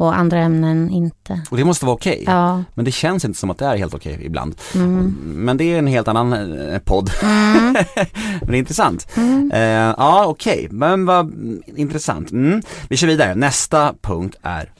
[0.00, 1.42] Mm och andra ämnen inte.
[1.50, 2.22] Och det måste vara okej.
[2.22, 2.34] Okay.
[2.34, 2.64] Ja.
[2.74, 4.54] Men det känns inte som att det är helt okej okay ibland.
[4.74, 5.16] Mm.
[5.22, 7.10] Men det är en helt annan eh, podd.
[7.22, 7.72] Mm.
[8.40, 9.06] men det är intressant.
[9.16, 9.52] Mm.
[9.52, 10.68] Uh, ja okej, okay.
[10.78, 11.32] men vad
[11.66, 12.30] intressant.
[12.30, 12.62] Mm.
[12.88, 13.34] Vi kör vidare.
[13.34, 14.72] Nästa punkt är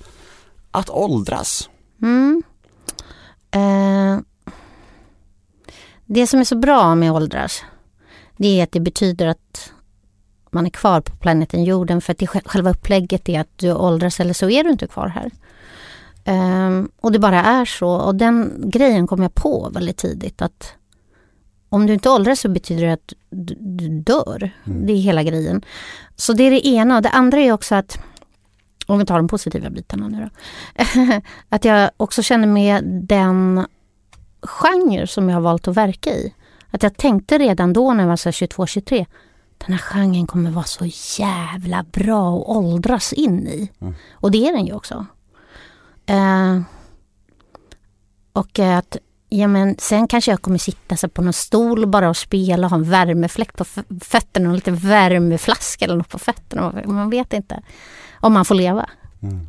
[0.71, 1.69] att åldras.
[3.57, 4.21] Uh,
[6.07, 7.63] Det som är så bra med åldras,
[8.37, 9.73] det är att det betyder att
[10.51, 14.21] man är kvar på planeten jorden för att det själva upplägget är att du åldras
[14.21, 15.31] eller så är du inte kvar här.
[16.25, 20.75] Um, och det bara är så och den grejen kom jag på väldigt tidigt att
[21.69, 24.51] om du inte åldras så betyder det att du, du dör.
[24.65, 24.87] Mm.
[24.87, 25.63] Det är hela grejen.
[26.17, 26.97] Så det är det ena.
[26.97, 27.99] Och det andra är också att,
[28.87, 30.31] om vi tar de positiva bitarna nu då.
[31.49, 33.67] att jag också känner med den
[34.43, 36.35] genre som jag har valt att verka i.
[36.71, 39.07] Att jag tänkte redan då när jag var 22-23
[39.67, 40.87] den här genren kommer vara så
[41.19, 43.71] jävla bra att åldras in i.
[43.81, 43.95] Mm.
[44.13, 45.07] Och det är den ju också.
[46.11, 46.63] Uh,
[48.33, 48.97] och att
[49.33, 52.71] Ja men sen kanske jag kommer sitta så på någon stol bara och spela och
[52.71, 53.65] ha en värmefläkt på
[54.01, 56.83] fötterna och lite värmeflaska eller något på fötterna.
[56.87, 57.63] Man vet inte.
[58.21, 58.91] Om man får leva.
[59.23, 59.49] Mm.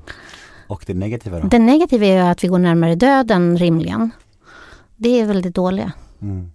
[0.67, 1.47] Och det negativa då?
[1.47, 4.11] Det negativa är att vi går närmare döden rimligen.
[4.95, 5.91] Det är väl det dåliga.
[6.21, 6.51] Mm.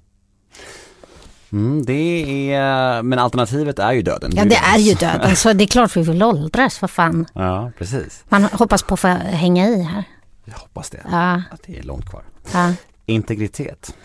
[1.56, 4.32] Mm, det är, men alternativet är ju döden.
[4.36, 7.26] Ja det är ju döden, så det är klart vi vill åldras, vad fan.
[7.32, 8.24] Ja, precis.
[8.28, 10.04] Man hoppas på att få hänga i här.
[10.44, 11.42] Jag hoppas det, ja.
[11.50, 12.22] att det är långt kvar.
[12.52, 12.72] Ja.
[13.06, 13.96] Integritet?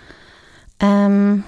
[0.82, 1.44] Um,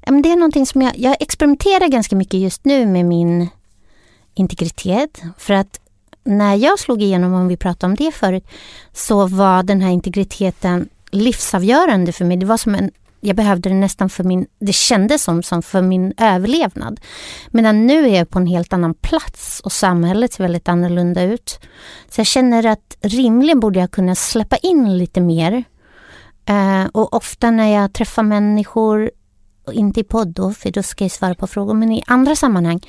[0.00, 3.48] det är någonting som jag, jag experimenterar ganska mycket just nu med min
[4.34, 5.22] integritet.
[5.38, 5.80] För att
[6.24, 8.46] när jag slog igenom, om vi pratade om det förut,
[8.92, 12.36] så var den här integriteten livsavgörande för mig.
[12.36, 12.90] Det var som en
[13.24, 17.00] jag behövde det nästan för min, det kändes som, som för min överlevnad.
[17.50, 21.60] Medan nu är jag på en helt annan plats och samhället ser väldigt annorlunda ut.
[22.08, 25.64] Så jag känner att rimligen borde jag kunna släppa in lite mer.
[26.46, 29.10] Eh, och ofta när jag träffar människor,
[29.72, 32.80] inte i podd då, för då ska jag svara på frågor, men i andra sammanhang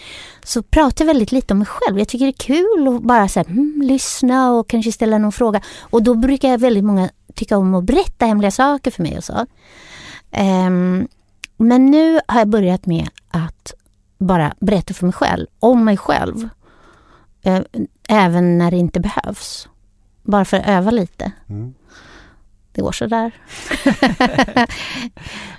[0.43, 2.00] så pratar jag väldigt lite om mig själv.
[2.00, 5.32] Jag tycker det är kul att bara så här, mm, lyssna och kanske ställa någon
[5.32, 5.62] fråga.
[5.80, 9.24] Och då brukar jag väldigt många tycka om att berätta hemliga saker för mig och
[9.24, 9.45] så.
[10.38, 11.08] Um,
[11.58, 13.74] men nu har jag börjat med att
[14.17, 16.50] bara berätta för mig själv, om mig själv.
[17.48, 17.60] Uh,
[18.10, 19.67] även när det inte behövs.
[20.24, 21.32] Bara för att öva lite.
[21.50, 21.74] Mm.
[22.76, 23.32] Det går sådär.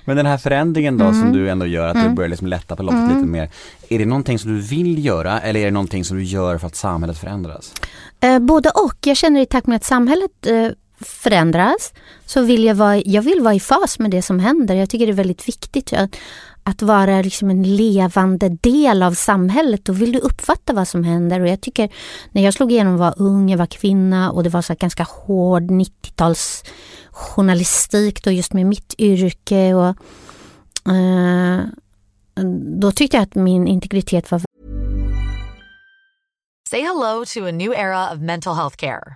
[0.05, 1.21] Men den här förändringen då mm.
[1.21, 2.09] som du ändå gör, att mm.
[2.09, 3.15] du börjar liksom lätta på loppet mm.
[3.15, 3.49] lite mer.
[3.89, 6.67] Är det någonting som du vill göra eller är det någonting som du gör för
[6.67, 7.73] att samhället förändras?
[8.19, 8.97] Eh, både och.
[9.05, 10.67] Jag känner i takt med att samhället eh,
[10.99, 11.93] förändras
[12.25, 14.75] så vill jag vara, jag vill vara i fas med det som händer.
[14.75, 16.15] Jag tycker det är väldigt viktigt att,
[16.63, 19.85] att vara liksom en levande del av samhället.
[19.85, 21.39] Då vill du uppfatta vad som händer.
[21.39, 21.89] Och jag tycker,
[22.31, 25.63] när jag slog igenom var ung, jag var kvinna och det var så ganska hård
[25.63, 26.63] 90-tals
[27.11, 29.73] journalistik då just med mitt yrke.
[29.73, 29.95] Och,
[30.93, 31.61] eh,
[32.79, 34.41] då tyckte jag att min integritet var...
[36.69, 39.15] Say hello to a new era of mental health care.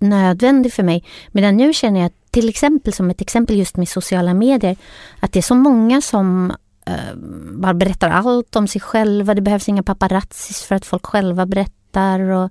[0.00, 1.04] Nödvändig för mig.
[1.32, 4.76] Medan nu känner jag till exempel som ett exempel just med sociala medier,
[5.20, 6.52] att det är så många som
[6.88, 7.14] uh,
[7.52, 9.34] bara berättar allt om sig själva.
[9.34, 12.20] Det behövs inga paparazzis för att folk själva berättar.
[12.20, 12.50] Och,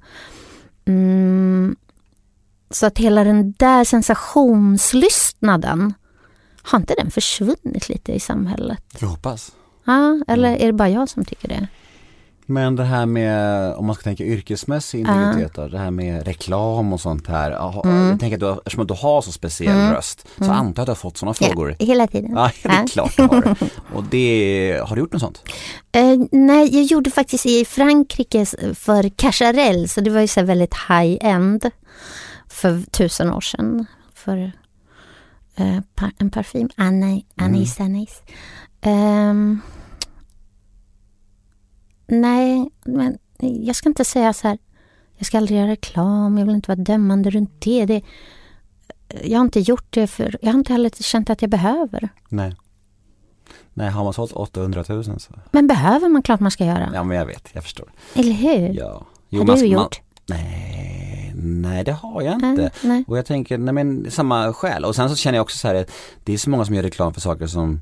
[0.86, 1.76] mm,
[2.70, 5.94] så att hela den där sensationslystnaden,
[6.62, 8.84] har inte den försvunnit lite i samhället?
[9.00, 9.52] Jag hoppas.
[9.86, 11.68] Ja, eller är det bara jag som tycker det?
[12.50, 16.94] Men det här med, om man ska tänka yrkesmässig integritet då, det här med reklam
[16.94, 17.82] och sånt här.
[17.86, 18.08] Mm.
[18.08, 19.94] Jag tänker att du, eftersom du har så speciell mm.
[19.94, 20.56] röst så mm.
[20.56, 21.76] antar jag att du har fått sådana frågor.
[21.80, 22.32] Ja, hela tiden.
[22.36, 23.58] Ja, det är klart du har.
[23.94, 25.44] Och det, har du gjort något sånt?
[25.98, 30.76] Uh, nej, jag gjorde faktiskt i Frankrike för Cacharel, så det var ju så väldigt
[30.90, 31.70] high-end
[32.48, 33.86] för tusen år sedan.
[34.14, 34.38] För
[35.60, 35.80] uh,
[36.18, 37.92] en parfym, Annie, Anis, mm.
[37.92, 38.22] Anis.
[38.86, 39.62] Um,
[42.10, 44.58] Nej, men jag ska inte säga så här.
[45.18, 47.86] Jag ska aldrig göra reklam, jag vill inte vara dömande runt det.
[47.86, 48.02] det
[49.24, 52.10] jag har inte gjort det för, jag har inte heller känt att jag behöver.
[52.30, 52.56] Nej.
[53.74, 55.34] Nej, har man sålt 800 000 så.
[55.52, 56.92] Men behöver man klart man ska göra.
[56.94, 57.92] Ja, men jag vet, jag förstår.
[58.14, 58.70] Eller hur?
[58.70, 59.06] Ja.
[59.30, 60.02] Jo, har du man, gjort?
[60.26, 62.48] nej, nej det har jag inte.
[62.48, 63.04] Nej, nej.
[63.08, 64.86] Och jag tänker, nej men samma skäl.
[64.86, 65.86] Och sen så känner jag också så här,
[66.24, 67.80] det är så många som gör reklam för saker som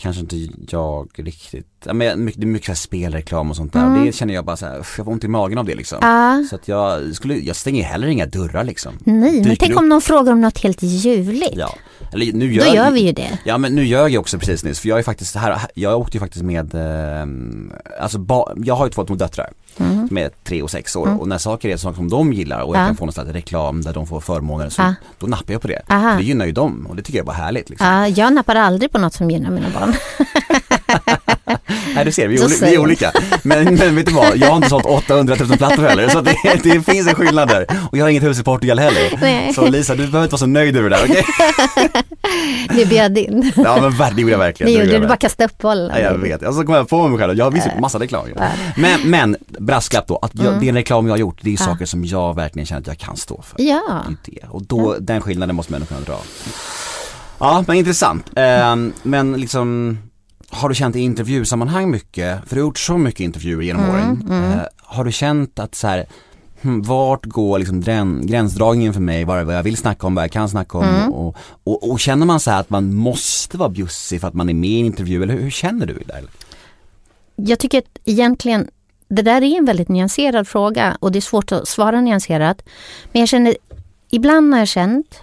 [0.00, 3.86] kanske inte jag riktigt, ja, men mycket, det är mycket spelreklam och sånt där.
[3.86, 4.06] Mm.
[4.06, 5.98] Det känner jag bara så här, jag får ont i magen av det liksom.
[6.02, 6.44] Ah.
[6.50, 8.98] Så att jag skulle, jag stänger heller inga dörrar liksom.
[9.04, 9.78] Nej, Dyker men tänk upp.
[9.78, 11.56] om någon frågar om något helt ljuvligt.
[11.56, 11.74] Ja.
[12.12, 13.38] Eller, nu gör, Då gör vi ju det.
[13.44, 16.16] Ja men nu gör jag också precis nyss, för jag är faktiskt här, jag åkte
[16.16, 17.26] ju faktiskt med, eh,
[18.00, 20.08] alltså ba, jag har ju två små döttrar mm.
[20.08, 21.20] som är tre och sex år mm.
[21.20, 23.82] och när saker är saker som de gillar och jag kan få någon slags reklam
[23.82, 25.82] där de får förmåner så då nappar jag på det.
[25.88, 26.16] Aha.
[26.16, 27.70] Det gynnar ju dem och det tycker jag bara härligt.
[27.70, 28.12] Liksom.
[28.16, 29.94] Jag nappar aldrig på något som gynnar mina barn.
[31.98, 33.12] Nej du ser, vi är, vi är olika.
[33.42, 36.36] Men, men vet du vad, jag har inte sålt 800 000 plattor heller så det,
[36.62, 37.66] det finns en skillnad där.
[37.90, 39.18] Och jag har inget hus i Portugal heller.
[39.20, 39.52] Nej.
[39.54, 41.24] Så Lisa, du behöver inte vara så nöjd över det där, okej?
[41.78, 42.76] Okay?
[42.76, 43.52] Nu bjöd in.
[43.56, 44.72] Ja men det gjorde jag verkligen.
[44.72, 45.90] Det gjorde du, bara kastade upp bollen.
[45.94, 48.26] Ja, jag vet, alltså, så kom jag på mig själv, jag har visat massa reklam.
[48.76, 50.66] Men, men brasklapp då, att jag, mm.
[50.66, 53.16] den reklam jag har gjort, det är saker som jag verkligen känner att jag kan
[53.16, 53.62] stå för.
[53.62, 54.04] Ja.
[54.08, 54.48] Det är det.
[54.48, 56.18] Och då, den skillnaden måste man kunna dra.
[57.38, 58.26] Ja men intressant.
[58.36, 59.98] Eh, men liksom
[60.50, 63.94] har du känt i intervjusammanhang mycket, för du har gjort så mycket intervjuer genom mm,
[63.94, 64.24] åren.
[64.28, 64.52] Mm.
[64.52, 66.06] Eh, har du känt att så här,
[66.60, 67.80] hmm, vart går liksom
[68.26, 71.12] gränsdragningen för mig, vad, jag vill snacka om, vad jag kan snacka om mm.
[71.12, 74.54] och, och, och, känner man så att man måste vara bjussig för att man är
[74.54, 76.24] med i en intervju eller hur, hur känner du där?
[77.36, 78.70] Jag tycker att egentligen
[79.08, 82.62] det där är en väldigt nyanserad fråga och det är svårt att svara nyanserat.
[83.12, 83.56] Men jag känner,
[84.10, 85.20] ibland har jag känt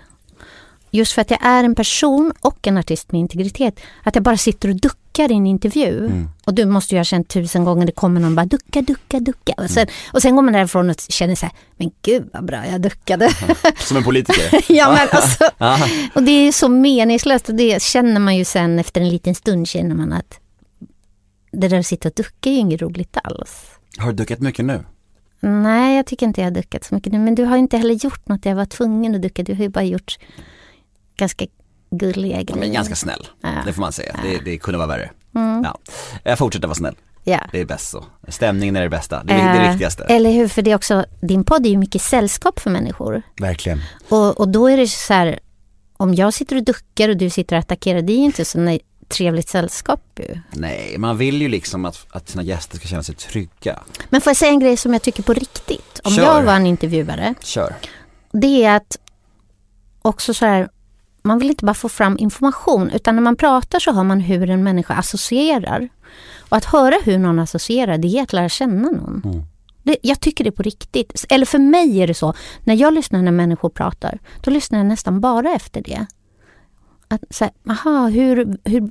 [0.91, 4.37] just för att jag är en person och en artist med integritet, att jag bara
[4.37, 6.05] sitter och duckar i en intervju.
[6.05, 6.29] Mm.
[6.45, 9.53] Och du måste ju ha känt tusen gånger, det kommer någon bara ducka, ducka, ducka.
[9.57, 9.93] Och sen, mm.
[10.13, 13.29] och sen går man därifrån och känner så här, men gud vad bra jag duckade.
[13.77, 14.65] Som en politiker?
[14.73, 15.49] ja men alltså,
[16.13, 19.67] och det är så meningslöst och det känner man ju sen efter en liten stund
[19.67, 20.39] känner man att
[21.51, 23.65] det där att sitta och ducka är ju inget roligt alls.
[23.97, 24.83] Har du duckat mycket nu?
[25.39, 27.19] Nej, jag tycker inte jag har duckat så mycket nu.
[27.19, 29.43] Men du har inte heller gjort något jag var tvungen att ducka.
[29.43, 30.17] Du har ju bara gjort
[31.17, 31.45] ganska
[31.89, 32.59] gulliga grejer.
[32.59, 33.49] men ganska snäll, ja.
[33.65, 34.15] det får man säga.
[34.23, 34.29] Ja.
[34.29, 35.09] Det, det kunde vara värre.
[35.35, 35.63] Mm.
[35.63, 35.77] Ja.
[36.23, 36.95] Jag fortsätter vara snäll.
[37.23, 37.39] Ja.
[37.51, 38.05] Det är bäst så.
[38.27, 40.03] Stämningen är det bästa, det är äh, det viktigaste.
[40.03, 43.21] Eller hur, för det är också, din podd är ju mycket sällskap för människor.
[43.41, 43.81] Verkligen.
[44.09, 45.39] Och, och då är det så här,
[45.97, 48.77] om jag sitter och duckar och du sitter och attackerar, det är ju inte så
[49.07, 50.39] trevligt sällskap ju.
[50.51, 53.83] Nej, man vill ju liksom att, att sina gäster ska känna sig trygga.
[54.09, 55.99] Men får jag säga en grej som jag tycker på riktigt?
[56.03, 56.23] Om Kör.
[56.23, 57.33] jag var en intervjuare.
[57.41, 57.75] Kör.
[58.31, 58.97] Det är att
[60.01, 60.69] också så här,
[61.25, 64.49] man vill inte bara få fram information utan när man pratar så hör man hur
[64.49, 65.89] en människa associerar.
[66.49, 69.21] Och att höra hur någon associerar det är att lära känna någon.
[69.25, 69.43] Mm.
[69.83, 71.25] Det, jag tycker det på riktigt.
[71.29, 72.33] Eller för mig är det så,
[72.63, 76.05] när jag lyssnar när människor pratar, då lyssnar jag nästan bara efter det.
[77.07, 78.89] Att, så aha, hur, hur,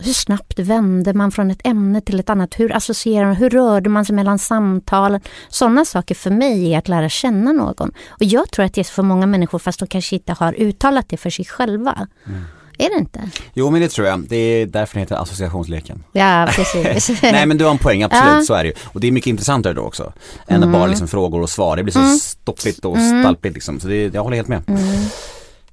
[0.00, 2.54] hur snabbt vände man från ett ämne till ett annat?
[2.60, 3.36] Hur associerar man?
[3.36, 5.20] Hur rörde man sig mellan samtalen?
[5.48, 7.92] Sådana saker för mig är att lära känna någon.
[8.08, 11.08] Och jag tror att det är för många människor fast de kanske inte har uttalat
[11.08, 12.08] det för sig själva.
[12.26, 12.44] Mm.
[12.78, 13.30] Är det inte?
[13.54, 14.20] Jo men det tror jag.
[14.28, 16.04] Det är därför det heter associationsleken.
[16.12, 17.22] Ja precis.
[17.22, 18.42] Nej men du har en poäng, absolut ja.
[18.42, 18.74] så är det ju.
[18.84, 20.12] Och det är mycket intressantare då också.
[20.46, 20.72] Än mm.
[20.72, 21.76] bara liksom frågor och svar.
[21.76, 22.16] Det blir så mm.
[22.16, 23.22] stoppigt och mm.
[23.22, 23.80] stalpigt liksom.
[23.80, 24.62] Så det, jag håller helt med.
[24.68, 24.82] Mm.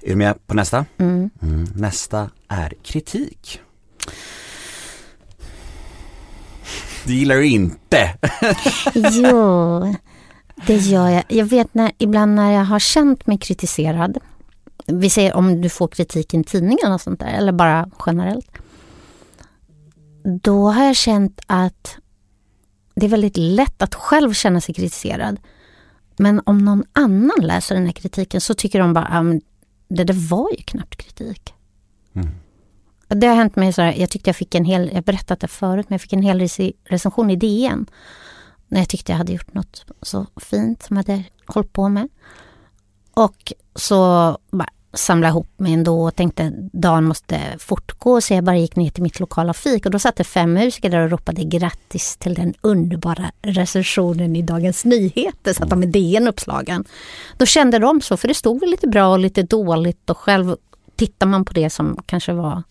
[0.01, 0.85] Är du med på nästa?
[0.97, 1.29] Mm.
[1.41, 1.67] Mm.
[1.75, 3.61] Nästa är kritik.
[7.07, 8.17] Det gillar du inte.
[8.93, 9.95] jo,
[10.67, 11.23] det gör jag.
[11.27, 14.17] Jag vet när, ibland när jag har känt mig kritiserad.
[14.85, 18.51] Vi säger om du får kritik i en tidning eller sånt där, eller bara generellt.
[20.23, 21.97] Då har jag känt att
[22.95, 25.39] det är väldigt lätt att själv känna sig kritiserad.
[26.17, 29.39] Men om någon annan läser den här kritiken så tycker de bara, att ah,
[29.87, 31.53] det där var ju knappt kritik.
[32.13, 32.29] Mm.
[33.07, 35.39] Det har hänt mig så här, jag tyckte jag fick en hel, jag har berättat
[35.39, 36.49] det förut, men jag fick en hel
[36.83, 37.85] recension i DN.
[38.67, 42.09] När jag tyckte jag hade gjort något så fint som jag hade hållit på med.
[43.13, 43.97] Och så
[44.51, 48.89] bara samlade ihop mig ändå och tänkte dagen måste fortgå så jag bara gick ner
[48.89, 52.33] till mitt lokala fik och då satt det fem musiker där och ropade grattis till
[52.33, 56.85] den underbara recensionen i Dagens Nyheter, så att de med DN uppslagen.
[57.37, 60.55] Då kände de så, för det stod väl lite bra och lite dåligt och själv
[60.95, 62.63] tittar man på det som kanske var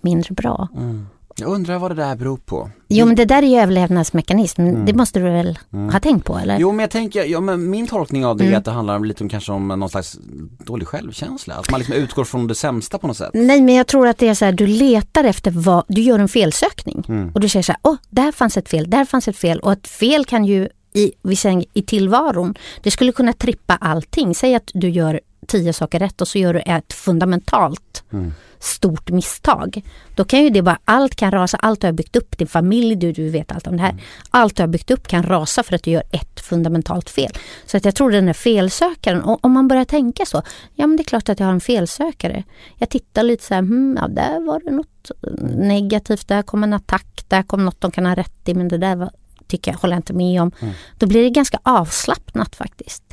[0.00, 0.68] mindre bra.
[0.76, 1.06] Mm.
[1.40, 2.70] Jag undrar vad det där beror på.
[2.88, 4.84] Jo men det där är ju överlevnadsmekanism, mm.
[4.86, 5.88] det måste du väl mm.
[5.92, 6.58] ha tänkt på eller?
[6.58, 8.54] Jo men jag tänker, ja, men min tolkning av det mm.
[8.54, 10.18] är att det handlar lite om kanske om någon slags
[10.64, 11.54] dålig självkänsla.
[11.54, 13.30] Att man liksom utgår från det sämsta på något sätt.
[13.34, 16.18] Nej men jag tror att det är så här, du letar efter vad, du gör
[16.18, 17.04] en felsökning.
[17.08, 17.30] Mm.
[17.34, 19.60] Och du säger så här, åh, där fanns ett fel, där fanns ett fel.
[19.60, 21.12] Och ett fel kan ju i,
[21.72, 24.34] i tillvaron, det skulle kunna trippa allting.
[24.34, 28.32] Säg att du gör tio saker rätt och så gör du ett fundamentalt mm.
[28.58, 29.82] stort misstag.
[30.14, 32.96] Då kan ju det bara, allt kan rasa, allt du har byggt upp, din familj,
[32.96, 33.90] du, du vet allt om det här.
[33.90, 34.02] Mm.
[34.30, 37.32] Allt du har byggt upp kan rasa för att du gör ett fundamentalt fel.
[37.66, 40.42] Så att jag tror den här felsökaren, och om man börjar tänka så,
[40.74, 42.44] ja men det är klart att jag har en felsökare.
[42.76, 45.10] Jag tittar lite så här, hmm, ja där var det något
[45.56, 48.78] negativt, där kom en attack, där kom något de kan ha rätt i, men det
[48.78, 49.10] där var,
[49.46, 50.52] tycker jag, håller jag inte med om.
[50.60, 50.74] Mm.
[50.98, 53.07] Då blir det ganska avslappnat faktiskt.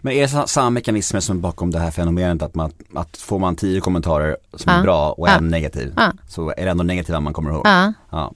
[0.00, 3.56] Men är det samma mekanismer som bakom det här fenomenet att, man, att får man
[3.56, 4.78] tio kommentarer som ja.
[4.78, 5.40] är bra och en ja.
[5.40, 6.12] negativ ja.
[6.28, 7.66] så är det ändå negativa man kommer ihåg?
[8.10, 8.32] Ja.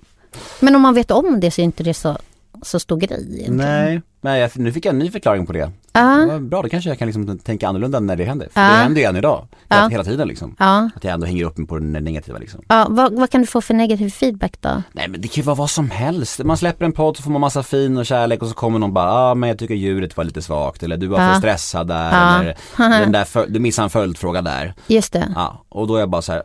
[0.61, 2.19] Men om man vet om det så är inte det så,
[2.63, 3.27] så stor grej.
[3.29, 3.57] Egentligen.
[3.57, 5.71] Nej, Nej, nu fick jag en ny förklaring på det.
[5.93, 6.39] Ja.
[6.41, 8.49] Bra, då kanske jag kan liksom tänka annorlunda när det händer.
[8.53, 8.69] För ja.
[8.69, 9.89] det händer ju än idag, ja.
[9.89, 10.57] hela tiden liksom.
[10.59, 10.91] Ja.
[10.97, 12.61] Att jag ändå hänger upp mig på det negativa liksom.
[12.69, 14.83] Ja, vad, vad, kan du få för negativ feedback då?
[14.93, 16.45] Nej men det kan ju vara vad som helst.
[16.45, 18.95] Man släpper en podd så får man massa fin och kärlek och så kommer någon
[18.95, 21.89] bara, ja ah, men jag tycker ljudet var lite svagt eller du var för stressad
[21.89, 22.57] där eller
[23.01, 24.75] den där du missade en följdfråga där.
[24.87, 25.33] Just det.
[25.35, 26.43] Ja, och då är jag bara så här,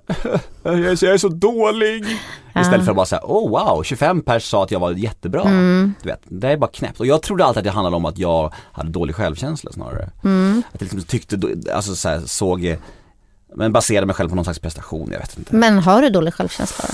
[0.63, 2.05] jag är så dålig.
[2.61, 5.41] Istället för att bara säga, oh wow, 25 pers sa att jag var jättebra.
[5.41, 5.93] Mm.
[6.03, 6.99] Du vet, det är bara knäppt.
[6.99, 10.09] Och jag trodde alltid att det handlade om att jag hade dålig självkänsla snarare.
[10.23, 10.63] Mm.
[10.71, 11.39] Att jag liksom tyckte,
[11.73, 12.77] alltså så här, såg,
[13.55, 15.55] men baserade mig själv på någon slags prestation, jag vet inte.
[15.55, 16.85] Men har du dålig självkänsla?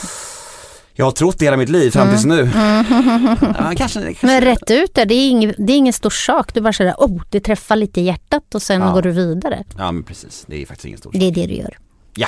[0.94, 2.50] Jag har trott det hela mitt liv fram tills nu.
[2.62, 3.38] Mm.
[3.42, 4.26] Ja, kanske, kanske.
[4.26, 6.54] Men rätt ut det, det är, ing, det är ingen stor sak.
[6.54, 8.92] Du bara säger, oh, det träffar lite i hjärtat och sen ja.
[8.92, 9.64] går du vidare.
[9.78, 11.20] Ja men precis, det är faktiskt ingen stor sak.
[11.20, 11.78] Det är det du gör.
[12.16, 12.28] Ja,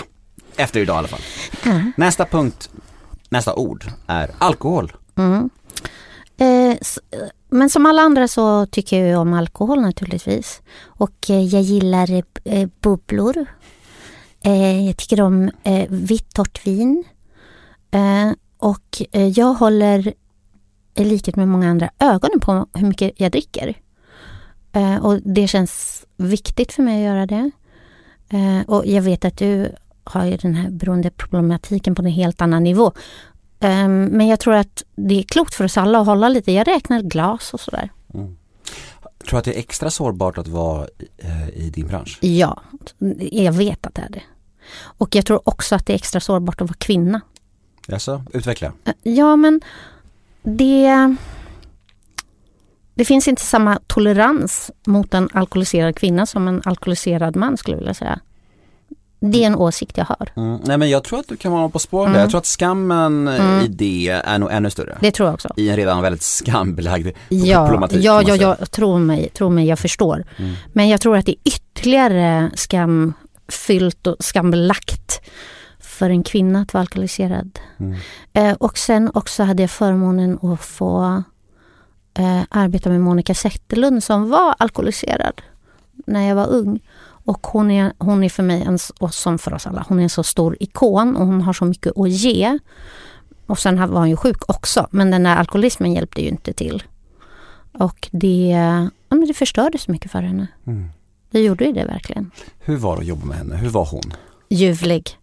[0.56, 1.22] efter idag i alla fall.
[1.64, 1.92] Mm.
[1.98, 2.70] Nästa punkt
[3.34, 4.92] nästa ord är alkohol.
[5.16, 5.50] Mm.
[6.38, 6.78] Eh, eh,
[7.50, 10.62] men som alla andra så tycker jag om alkohol naturligtvis.
[10.86, 13.46] Och eh, jag gillar eh, bubblor.
[14.42, 17.04] Eh, jag tycker om eh, vitt torrt vin.
[17.92, 20.14] Eh, och eh, jag håller,
[20.96, 23.78] i likhet med många andra, ögonen på hur mycket jag dricker.
[24.74, 27.52] Eh, och det känns viktigt för mig att göra det.
[28.68, 32.92] och jag vet att du har ju den här beroendeproblematiken på en helt annan nivå.
[33.60, 36.68] Um, men jag tror att det är klokt för oss alla att hålla lite, jag
[36.68, 37.92] räknar glas och sådär.
[38.14, 38.38] Mm.
[39.18, 40.88] Tror du att det är extra sårbart att vara
[41.24, 42.18] uh, i din bransch?
[42.22, 42.62] Ja,
[43.32, 44.24] jag vet att det är det.
[44.80, 47.22] Och jag tror också att det är extra sårbart att vara kvinna.
[47.88, 48.68] Jaså, utveckla.
[48.68, 49.62] Uh, ja men
[50.44, 51.16] det
[52.96, 57.80] det finns inte samma tolerans mot en alkoholiserad kvinna som en alkoholiserad man skulle jag
[57.80, 58.20] vilja säga.
[59.32, 60.30] Det är en åsikt jag har.
[60.36, 60.60] Mm.
[60.64, 62.22] Nej men jag tror att du kan vara på spåren mm.
[62.22, 63.66] Jag tror att skammen mm.
[63.66, 64.98] i det är nog ännu större.
[65.02, 65.50] Det tror jag också.
[65.58, 68.04] I en redan väldigt skambelagd ja, problematik.
[68.04, 70.26] Ja, ja, ja, tro mig, tro mig, jag förstår.
[70.38, 70.54] Mm.
[70.74, 75.22] Men jag tror att det är ytterligare skamfyllt och skambelagt
[75.80, 77.60] för en kvinna att vara alkoholiserad.
[77.78, 77.96] Mm.
[78.34, 81.24] Eh, och sen också hade jag förmånen att få
[82.18, 85.42] eh, arbeta med Monica Zetterlund som var alkoholiserad
[86.06, 86.80] när jag var ung.
[87.26, 90.04] Och hon är, hon är för mig, en, och som för oss alla, hon är
[90.04, 92.60] en så stor ikon och hon har så mycket att ge.
[93.46, 96.84] Och sen var hon ju sjuk också, men den där alkoholismen hjälpte ju inte till.
[97.74, 98.48] Och det,
[99.10, 100.48] ja, men det förstörde så mycket för henne.
[100.68, 100.90] Mm.
[101.32, 102.32] Det gjorde ju det verkligen.
[102.60, 103.56] Hur var det att jobba med henne?
[103.56, 104.14] Hur var hon?
[104.50, 105.18] Ljuvlig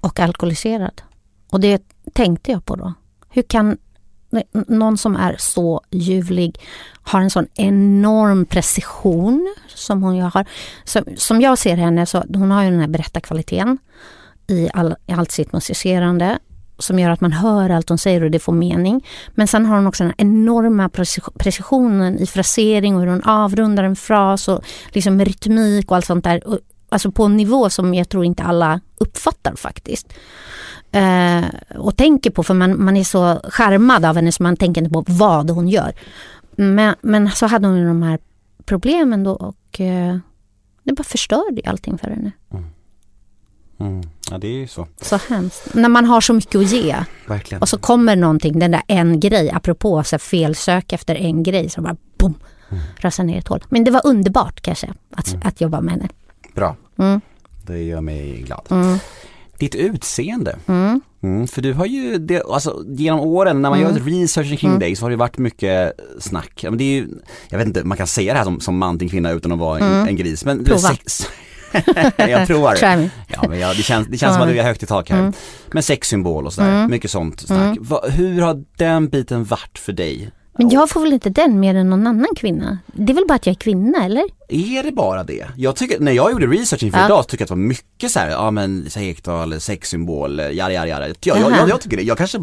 [0.00, 1.02] och alkoholiserad.
[1.50, 2.92] Och det tänkte jag på då.
[3.28, 3.78] Hur kan
[4.52, 6.60] någon som är så ljuvlig
[7.02, 10.46] har en sån enorm precision som hon har.
[10.84, 13.78] Så, som jag ser henne så hon har ju den här berättarkvaliteten
[14.46, 16.38] i, all, i allt sitt musicerande
[16.78, 19.06] som gör att man hör allt hon säger och det får mening.
[19.34, 20.88] Men sen har hon också den enorma
[21.38, 26.24] precisionen i frasering och hur hon avrundar en fras och liksom rytmik och allt sånt
[26.24, 26.42] där.
[26.88, 30.12] Alltså på en nivå som jag tror inte alla uppfattar faktiskt
[30.94, 31.44] eh,
[31.78, 34.92] och tänker på för man, man är så skärmad av henne så man tänker inte
[34.92, 35.92] på vad hon gör.
[36.56, 38.18] Men, men så hade hon ju de här
[38.64, 40.16] problemen då och eh,
[40.82, 42.32] det bara förstörde allting för henne.
[42.52, 42.64] Mm.
[43.78, 44.02] Mm.
[44.30, 44.86] Ja det är ju så.
[45.00, 45.74] Så hemskt.
[45.74, 46.96] När man har så mycket att ge.
[47.26, 47.62] Verkligen.
[47.62, 51.80] Och så kommer någonting, den där en grej, apropå så felsök efter en grej, så
[51.80, 52.34] bara boom,
[52.70, 52.82] mm.
[52.96, 53.64] rasar ner ett hål.
[53.68, 55.42] Men det var underbart kanske att, mm.
[55.44, 56.08] att jobba med henne.
[56.54, 56.76] Bra.
[56.98, 57.20] Mm.
[57.62, 58.66] Det gör mig glad.
[59.54, 60.56] Mm ditt utseende.
[60.66, 61.00] Mm.
[61.22, 63.96] Mm, för du har ju, det, alltså genom åren när man mm.
[63.96, 64.80] gör research kring mm.
[64.80, 66.60] dig så har det varit mycket snack.
[66.62, 67.08] Men det är ju,
[67.48, 69.58] jag vet inte, man kan säga det här som, som man till kvinna utan att
[69.58, 70.08] vara en, mm.
[70.08, 70.44] en gris.
[70.44, 70.78] Men Prova.
[70.78, 71.28] Sex,
[72.16, 72.78] jag provar.
[73.28, 75.32] ja, men jag, det känns, det känns som att du är högt i tak här.
[75.72, 77.78] Men sexsymbol och sådär, mycket sånt snack.
[77.80, 81.74] Va, hur har den biten varit för dig Men jag får väl inte den mer
[81.74, 82.78] än någon annan kvinna?
[82.86, 84.24] Det är väl bara att jag är kvinna eller?
[84.48, 85.46] Är det bara det?
[85.56, 87.06] Jag tycker, när jag gjorde research inför ja.
[87.06, 90.86] idag, tycker jag att det var mycket så här, ja men Ekdahl, sexsymbol, jara jara
[90.86, 91.08] jara.
[91.08, 92.38] Jag, jag, jag, jag, tycker det, jag kanske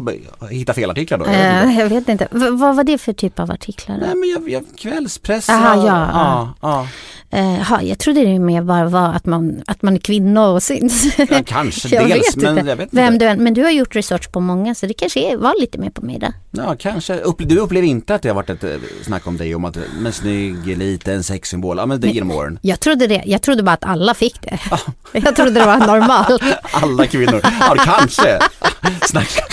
[0.50, 1.24] hittar fel artiklar då.
[1.24, 3.98] Uh, jag vet inte, v vad var det för typ av artiklar?
[3.98, 5.48] Nej men jag, jag, kvällspress.
[5.48, 6.08] Aha, ja.
[6.12, 6.86] ja, ja.
[7.34, 11.18] Uh, jag trodde det mer bara var att man, att man är kvinna och syns.
[11.18, 12.96] Ja, kanske dels, men jag vet inte.
[12.96, 15.90] Vem du men du har gjort research på många så det kanske var lite mer
[15.90, 16.32] på mig där.
[16.50, 17.20] Ja, kanske.
[17.38, 18.70] Du upplever inte att det har varit ett eh,
[19.02, 22.58] snack om dig om att, men snygg, liten sexsymbol, ja men det genom åren?
[22.62, 24.58] Jag trodde det, jag trodde bara att alla fick det.
[25.12, 26.42] jag trodde det var normalt.
[26.72, 28.38] alla kvinnor, ja kanske.
[29.02, 29.44] Snacka.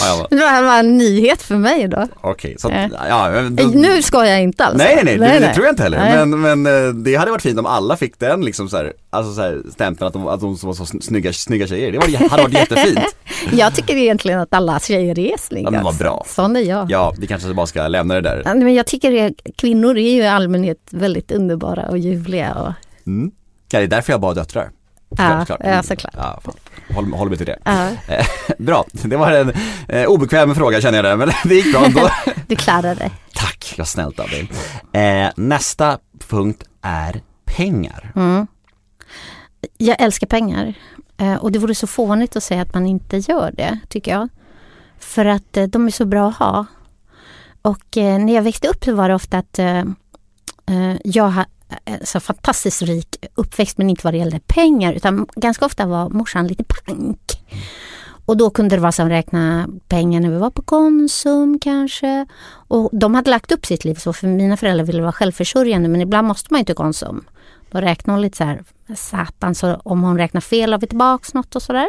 [0.00, 2.08] Ja, det var en nyhet för mig då.
[2.20, 2.72] Okej, så
[3.08, 3.40] ja.
[3.50, 3.64] Då...
[3.64, 4.78] Nu ska jag inte alls.
[4.78, 6.26] Nej, nej, nej, nej, det, tror jag inte heller.
[6.26, 9.34] Men, men eh, det hade varit fint om alla fick den liksom så här, alltså
[9.34, 11.92] så här stämpeln att de, att de var så snygga, snygga tjejer.
[11.92, 12.98] Det var, hade varit jättefint.
[13.52, 15.66] jag tycker egentligen att alla tjejer är snygga.
[15.66, 16.24] Ja, men vad bra.
[16.28, 16.90] Sån är jag.
[16.90, 18.54] Ja, vi kanske bara ska lämna det där.
[18.54, 22.54] Men jag tycker att kvinnor är ju i allmänhet väldigt underbara och ljuvliga.
[22.54, 22.72] Och...
[23.06, 23.30] Mm.
[23.70, 24.70] Ja, det är därför jag bara döttrar.
[25.08, 25.60] Ja, såklart.
[25.64, 26.14] Ja, såklart.
[26.16, 26.40] Ja,
[26.94, 27.58] håll, håll mig till det.
[27.64, 27.90] Ja.
[28.58, 29.52] bra, det var en
[29.88, 32.08] eh, obekväm fråga känner jag det, men det gick bra ändå.
[32.46, 33.10] du klarade det.
[33.34, 34.50] Tack, vad snällt av dig.
[34.92, 38.12] Eh, nästa punkt är pengar.
[38.16, 38.46] Mm.
[39.78, 40.74] Jag älskar pengar.
[41.18, 44.28] Eh, och det vore så fånigt att säga att man inte gör det, tycker jag.
[44.98, 46.66] För att eh, de är så bra att ha.
[47.66, 49.78] Och eh, när jag växte upp så var det ofta att eh,
[50.66, 51.48] eh jag hade
[51.84, 56.08] eh, så fantastiskt rik uppväxt men inte vad det gällde pengar utan ganska ofta var
[56.08, 57.42] morsan lite pank.
[58.26, 62.26] Och då kunde det vara som att räkna pengar när vi var på Konsum kanske.
[62.68, 66.00] Och de hade lagt upp sitt liv så för mina föräldrar ville vara självförsörjande men
[66.00, 67.24] ibland måste man ju till Konsum.
[67.70, 68.64] Då räknar hon lite så här,
[68.94, 71.88] satan, så om hon räknar fel har vi tillbaks något och sådär.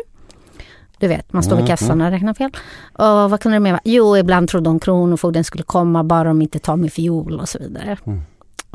[1.00, 2.52] Du vet, man står vid mm, kassan och räknar fel.
[2.94, 3.82] Och vad kunde det mer vara?
[3.84, 7.60] Jo, ibland trodde hon kronofogden skulle komma bara om inte tar min fiol och så
[7.60, 7.98] vidare.
[8.06, 8.22] Mm.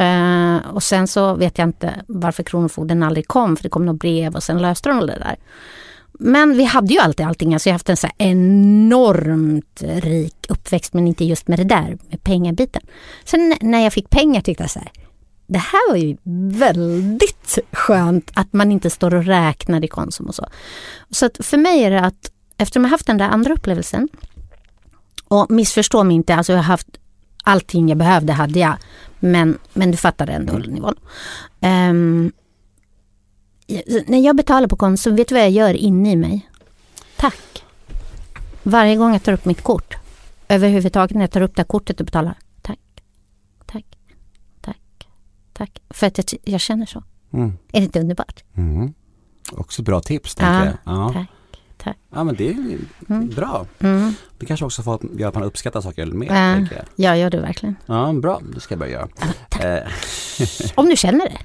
[0.01, 4.01] Uh, och sen så vet jag inte varför Kronofogden aldrig kom, för det kom något
[4.01, 5.37] brev och sen löste de det där.
[6.13, 10.95] Men vi hade ju alltid allting, alltså jag har haft en så enormt rik uppväxt,
[10.95, 12.83] men inte just med det där, med pengabiten.
[13.25, 14.91] Sen när jag fick pengar tyckte jag så här,
[15.53, 16.17] det här var ju
[16.59, 20.47] väldigt skönt att man inte står och räknar i Konsum och så.
[21.11, 24.09] Så att för mig är det att eftersom jag haft den där andra upplevelsen
[25.29, 26.89] och missförstå mig inte, alltså jag har haft
[27.45, 28.77] allting jag behövde hade jag.
[29.21, 30.71] Men, men du fattar ändå mm.
[30.71, 30.95] nivån.
[31.61, 32.33] Um,
[34.07, 36.49] när jag betalar på Konsum, vet du vad jag gör inne i mig?
[37.17, 37.65] Tack.
[38.63, 39.97] Varje gång jag tar upp mitt kort.
[40.49, 42.39] Överhuvudtaget när jag tar upp det här kortet och betalar.
[42.63, 42.79] Tack.
[43.67, 43.87] Tack.
[44.61, 45.09] Tack.
[45.53, 45.83] Tack.
[46.03, 47.03] För att jag, jag känner så.
[47.33, 47.53] Mm.
[47.73, 48.45] Är det inte underbart?
[48.57, 48.93] Mm.
[49.53, 50.35] Också bra tips.
[50.35, 50.75] Tänker ja, jag.
[50.85, 51.13] Ja.
[51.13, 51.27] Tack.
[51.77, 51.97] Tack.
[52.15, 52.79] Ja men det är
[53.09, 53.29] mm.
[53.29, 53.67] bra.
[53.79, 54.15] Mm.
[54.39, 56.31] Det kanske också får att göra att man uppskattar saker mer.
[56.31, 56.85] Äh, jag.
[56.97, 57.77] Ja, gör du verkligen.
[57.87, 58.41] Ja, bra.
[58.55, 59.09] Det ska jag börja göra.
[59.79, 59.89] Eh.
[60.75, 61.39] Om du känner det.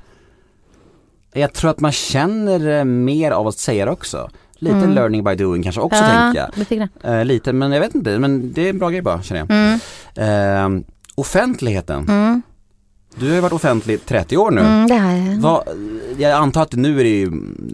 [1.40, 4.30] Jag tror att man känner mer av att säga det också.
[4.54, 4.94] Lite mm.
[4.94, 7.20] learning by doing kanske också ja, tänker jag.
[7.20, 9.52] Eh, lite, men jag vet inte, men det är en bra grej bara känner jag.
[9.52, 10.78] Mm.
[10.78, 10.84] Eh,
[11.16, 12.10] offentligheten.
[12.10, 12.42] Mm.
[13.20, 14.62] Du har ju varit offentlig 30 år nu.
[14.62, 15.64] Mm, det har jag.
[16.18, 17.26] Jag antar att nu är, det ju,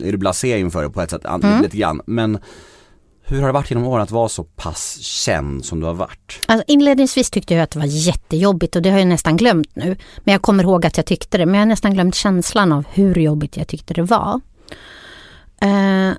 [0.03, 1.61] är du blasé inför det på ett sätt, mm.
[1.61, 2.01] lite grann.
[2.05, 2.39] Men
[3.25, 6.39] hur har det varit genom åren att vara så pass känd som du har varit?
[6.45, 9.97] Alltså inledningsvis tyckte jag att det var jättejobbigt och det har jag nästan glömt nu.
[10.23, 11.45] Men jag kommer ihåg att jag tyckte det.
[11.45, 14.41] Men jag har nästan glömt känslan av hur jobbigt jag tyckte det var.
[15.63, 16.13] Uh,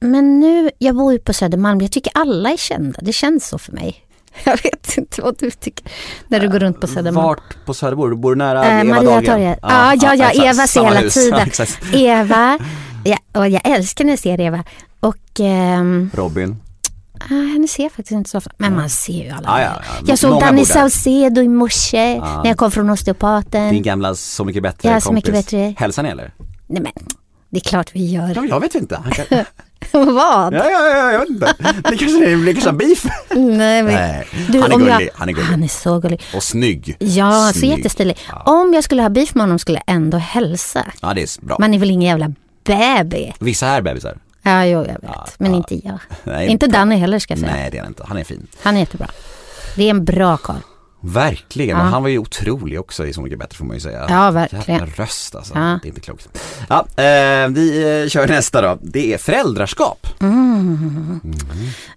[0.00, 2.98] men nu, jag bor ju på Södermalm, jag tycker alla är kända.
[3.02, 4.07] Det känns så för mig.
[4.44, 5.90] Jag vet inte vad du tycker
[6.28, 7.26] när du går runt på Södermalm.
[7.26, 8.36] Vart på Söder bor du?
[8.36, 9.38] nära äh, Eva Maria?
[9.38, 11.50] Ja, ah, ja, ja, ja Eva ser hela tiden.
[11.92, 12.58] Eva,
[13.04, 14.64] ja, och jag älskar när jag ser Eva.
[15.00, 16.56] Och ehm, Robin?
[17.20, 18.50] Ah, henne ser jag faktiskt inte så ofta.
[18.56, 19.48] Men man ser ju alla.
[19.48, 20.04] Ah, ja, ja.
[20.06, 22.42] Jag såg Danny Saucedo i morse ah.
[22.42, 23.72] när jag kom från osteopaten.
[23.72, 25.04] Din gamla Så mycket bättre ja, kompis.
[25.04, 25.74] Så mycket bättre.
[25.78, 26.32] Hälsar ni eller?
[26.66, 26.92] Nej men,
[27.50, 28.32] det är klart vi gör.
[28.34, 29.02] Ja, jag vet inte.
[29.92, 30.54] Vad?
[30.54, 31.54] Ja, ja, ja, jag vet inte.
[31.62, 33.04] Det kanske det kanske beef.
[33.30, 34.26] Nej, men, Nej.
[34.48, 35.48] Du, han, är gullig, jag, han är gullig.
[35.48, 36.22] Han är så gullig.
[36.34, 36.96] Och snygg.
[36.98, 37.60] Ja, snygg.
[37.60, 38.18] så jättestilig.
[38.28, 38.42] Ja.
[38.46, 40.86] Om jag skulle ha beef med honom skulle jag ändå hälsa.
[41.02, 41.56] Ja, det är bra.
[41.60, 42.32] Man är väl ingen jävla
[42.64, 43.34] bebis.
[43.38, 44.18] Vissa är bebisar.
[44.42, 45.00] Ja, jo, jag vet.
[45.02, 45.56] Ja, men ja.
[45.56, 45.98] inte jag.
[46.24, 47.52] Nej, inte Danny heller ska jag säga.
[47.52, 48.04] Nej, det är han inte.
[48.08, 48.46] Han är fin.
[48.62, 49.08] Han är jättebra.
[49.76, 50.60] Det är en bra karl.
[51.00, 51.84] Verkligen, ja.
[51.84, 54.06] han var ju otrolig också i Så mycket bättre får man ju säga.
[54.08, 54.80] Ja, verkligen.
[54.80, 55.78] Jävla röst alltså, ja.
[55.82, 56.28] det är inte klokt.
[56.68, 58.78] Ja, eh, vi eh, kör nästa då.
[58.82, 60.06] Det är föräldraskap.
[60.20, 61.20] Mm.
[61.24, 61.36] Mm.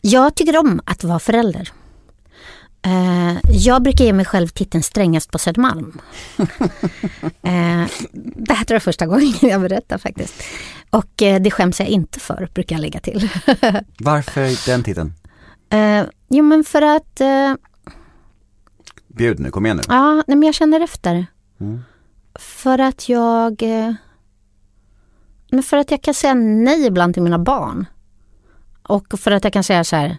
[0.01, 1.71] Jag tycker om att vara förälder.
[2.85, 6.01] Eh, jag brukar ge mig själv titeln strängast på Södermalm.
[7.41, 7.85] eh,
[8.35, 10.43] det här tror jag första gången jag berättar faktiskt.
[10.89, 13.29] Och eh, det skäms jag inte för, brukar jag lägga till.
[13.99, 15.13] Varför den titeln?
[16.29, 17.21] Jo men för att
[19.15, 19.83] Bjud nu, kom igen nu.
[19.87, 21.25] Ja, nej, men jag känner efter.
[21.59, 21.83] Mm.
[22.35, 23.63] För att jag...
[23.63, 23.93] Eh,
[25.51, 27.85] men för att jag kan säga nej ibland till mina barn.
[28.83, 30.17] Och för att jag kan säga så här,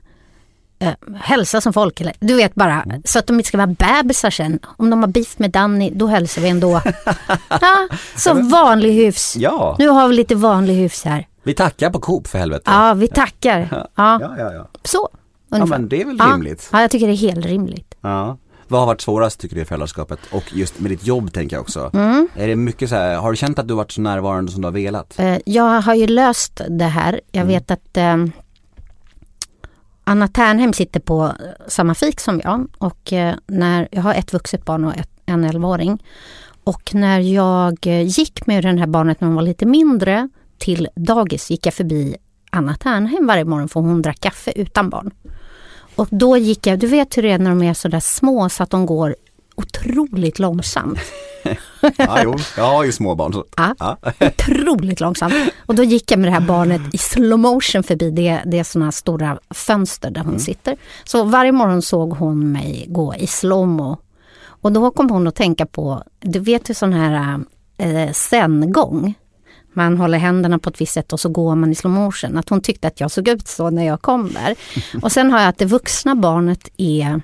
[0.79, 2.01] eh, hälsa som folk.
[2.01, 3.03] Eller, du vet bara, mm.
[3.05, 3.67] så att de inte ska vara
[4.03, 4.59] bebisar sen.
[4.65, 6.81] Om de har beef med Danny, då hälsar vi ändå.
[7.49, 9.37] ja, som vanlig hyfs.
[9.37, 9.77] Ja.
[9.79, 11.29] Nu har vi lite vanlig hyfs här.
[11.43, 12.63] Vi tackar på Coop för helvete.
[12.67, 13.69] Ja, vi tackar.
[13.71, 14.53] Ja, ja, ja.
[14.53, 14.69] ja.
[14.85, 15.09] Så.
[15.49, 15.75] Ungefär.
[15.75, 16.69] Ja, men det är väl rimligt.
[16.73, 17.95] Ja, jag tycker det är helt rimligt.
[18.01, 18.39] Ja.
[18.73, 20.19] Vad har varit svårast tycker du i föräldraskapet?
[20.31, 21.91] Och just med ditt jobb tänker jag också.
[21.95, 22.29] Mm.
[22.35, 24.67] Är det mycket så här, har du känt att du varit så närvarande som du
[24.67, 25.19] har velat?
[25.19, 27.21] Eh, jag har ju löst det här.
[27.33, 27.49] Jag mm.
[27.49, 28.17] vet att eh,
[30.05, 31.33] Anna Ternhem sitter på
[31.69, 35.45] samma fik som jag och eh, när jag har ett vuxet barn och ett, en
[35.45, 36.03] 11-åring.
[36.65, 40.89] Och när jag eh, gick med den här barnet när hon var lite mindre till
[40.97, 42.17] dagis gick jag förbi
[42.51, 45.11] Anna Ternhem varje morgon för hon drack kaffe utan barn.
[45.95, 48.63] Och då gick jag, du vet hur det är när de är sådär små så
[48.63, 49.17] att de går
[49.55, 50.99] otroligt långsamt.
[51.97, 53.33] ja, jo, jag har ju småbarn.
[53.33, 53.45] Så.
[53.57, 53.99] Ja, ja.
[54.27, 55.35] otroligt långsamt.
[55.67, 58.65] Och då gick jag med det här barnet i slow motion förbi det, det är
[58.65, 60.41] sådana stora fönster där hon mm.
[60.41, 60.77] sitter.
[61.05, 63.97] Så varje morgon såg hon mig gå i slowmo.
[64.45, 67.41] Och då kom hon att tänka på, du vet ju sån här
[67.79, 69.15] eh, zen-gång
[69.73, 72.39] man håller händerna på ett visst sätt och så går man i slow motion.
[72.39, 74.57] Att hon tyckte att jag såg ut så när jag kom där.
[75.03, 77.21] Och sen har jag att det vuxna barnet är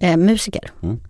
[0.00, 0.70] eh, musiker.
[0.82, 1.00] Mm.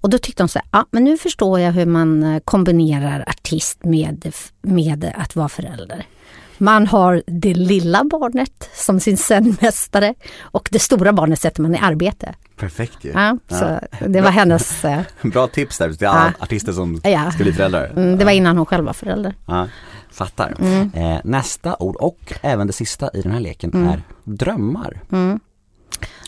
[0.00, 3.24] Och då tyckte hon så här, ja men nu förstår jag hur man eh, kombinerar
[3.28, 6.06] artist med, med att vara förälder.
[6.58, 11.78] Man har det lilla barnet som sin zenmästare och det stora barnet sätter man i
[11.78, 12.34] arbete.
[12.56, 13.10] Perfekt ju.
[13.10, 14.84] Ja, så det var hennes...
[15.22, 16.44] Bra tips där till alla ja.
[16.44, 17.30] artister som ja.
[17.30, 17.92] ska bli föräldrar.
[17.96, 19.34] Mm, det var innan hon själv var förälder.
[19.46, 19.68] Ja,
[20.10, 20.54] fattar.
[20.60, 20.92] Mm.
[20.94, 23.88] Eh, nästa ord och även det sista i den här leken mm.
[23.88, 25.00] är drömmar.
[25.12, 25.40] Mm.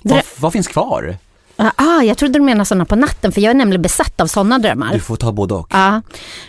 [0.03, 1.17] Drö vad, vad finns kvar?
[1.61, 4.59] Ah, jag trodde du menade sådana på natten för jag är nämligen besatt av sådana
[4.59, 4.93] drömmar.
[4.93, 5.69] Du får ta både och.
[5.71, 6.03] Ja,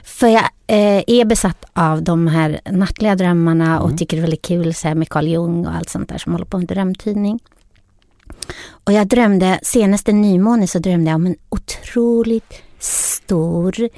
[0.03, 3.81] för jag eh, är besatt av de här nattliga drömmarna mm.
[3.81, 6.17] och tycker det är väldigt kul så här, med Carl Jung och allt sånt där
[6.17, 7.39] som håller på med drömtidning.
[8.69, 13.89] Och jag drömde, senaste nymåne så drömde jag om en otroligt stor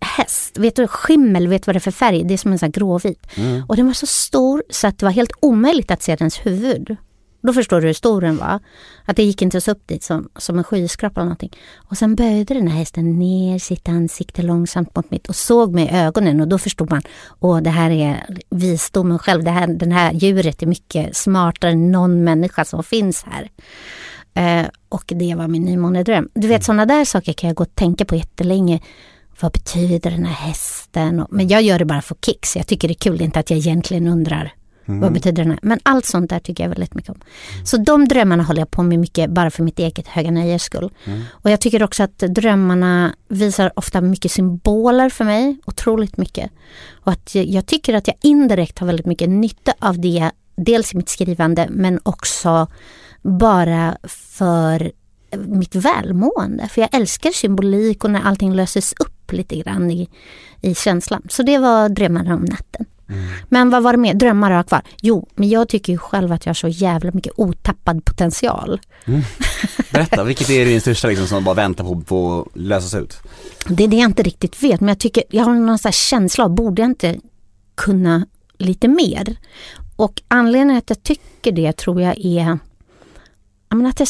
[0.00, 0.58] häst.
[0.58, 2.24] Vet du, skimmel, vet du vad det är för färg?
[2.24, 3.26] Det är som en sån här gråvit.
[3.34, 3.62] Mm.
[3.68, 6.96] Och den var så stor så att det var helt omöjligt att se dens huvud.
[7.42, 8.60] Då förstår du hur stor den var.
[9.04, 11.56] Att det gick inte ens upp dit som, som en skyskrapa eller någonting.
[11.76, 15.84] Och sen böjde den här hästen ner sitt ansikte långsamt mot mitt och såg mig
[15.84, 17.02] i ögonen och då förstod man,
[17.40, 19.44] åh det här är visdomen själv.
[19.44, 23.50] Det här, den här djuret är mycket smartare än någon människa som finns här.
[24.34, 26.28] Eh, och det var min nymånedröm.
[26.34, 28.80] Du vet sådana där saker kan jag gå och tänka på jättelänge.
[29.40, 31.26] Vad betyder den här hästen?
[31.30, 32.56] Men jag gör det bara för kicks.
[32.56, 34.52] Jag tycker det är kul, inte att jag egentligen undrar
[34.90, 35.00] Mm.
[35.00, 35.58] Vad betyder den här?
[35.62, 37.20] Men allt sånt där tycker jag väldigt mycket om.
[37.54, 37.66] Mm.
[37.66, 40.90] Så de drömmarna håller jag på med mycket bara för mitt eget höga nöjes skull.
[41.04, 41.22] Mm.
[41.30, 46.50] Och jag tycker också att drömmarna visar ofta mycket symboler för mig, otroligt mycket.
[47.04, 50.96] Och att jag tycker att jag indirekt har väldigt mycket nytta av det, dels i
[50.96, 52.66] mitt skrivande men också
[53.22, 54.92] bara för
[55.38, 56.68] mitt välmående.
[56.68, 60.08] För jag älskar symbolik och när allting löses upp lite grann i,
[60.60, 61.22] i känslan.
[61.28, 62.86] Så det var drömmarna om natten.
[63.48, 64.14] Men vad var det mer?
[64.14, 64.82] Drömmar har jag kvar.
[65.00, 68.80] Jo, men jag tycker ju själv att jag har så jävla mycket otappad potential.
[69.04, 69.20] Mm.
[69.92, 73.18] Berätta, vilket är din största liksom som bara väntar på, på att lösas ut?
[73.66, 76.44] Det är det jag inte riktigt vet, men jag tycker, jag har någon sån känsla
[76.44, 77.16] av, borde jag inte
[77.74, 78.26] kunna
[78.58, 79.36] lite mer?
[79.96, 82.58] Och anledningen att jag tycker det tror jag är
[83.88, 84.08] att jag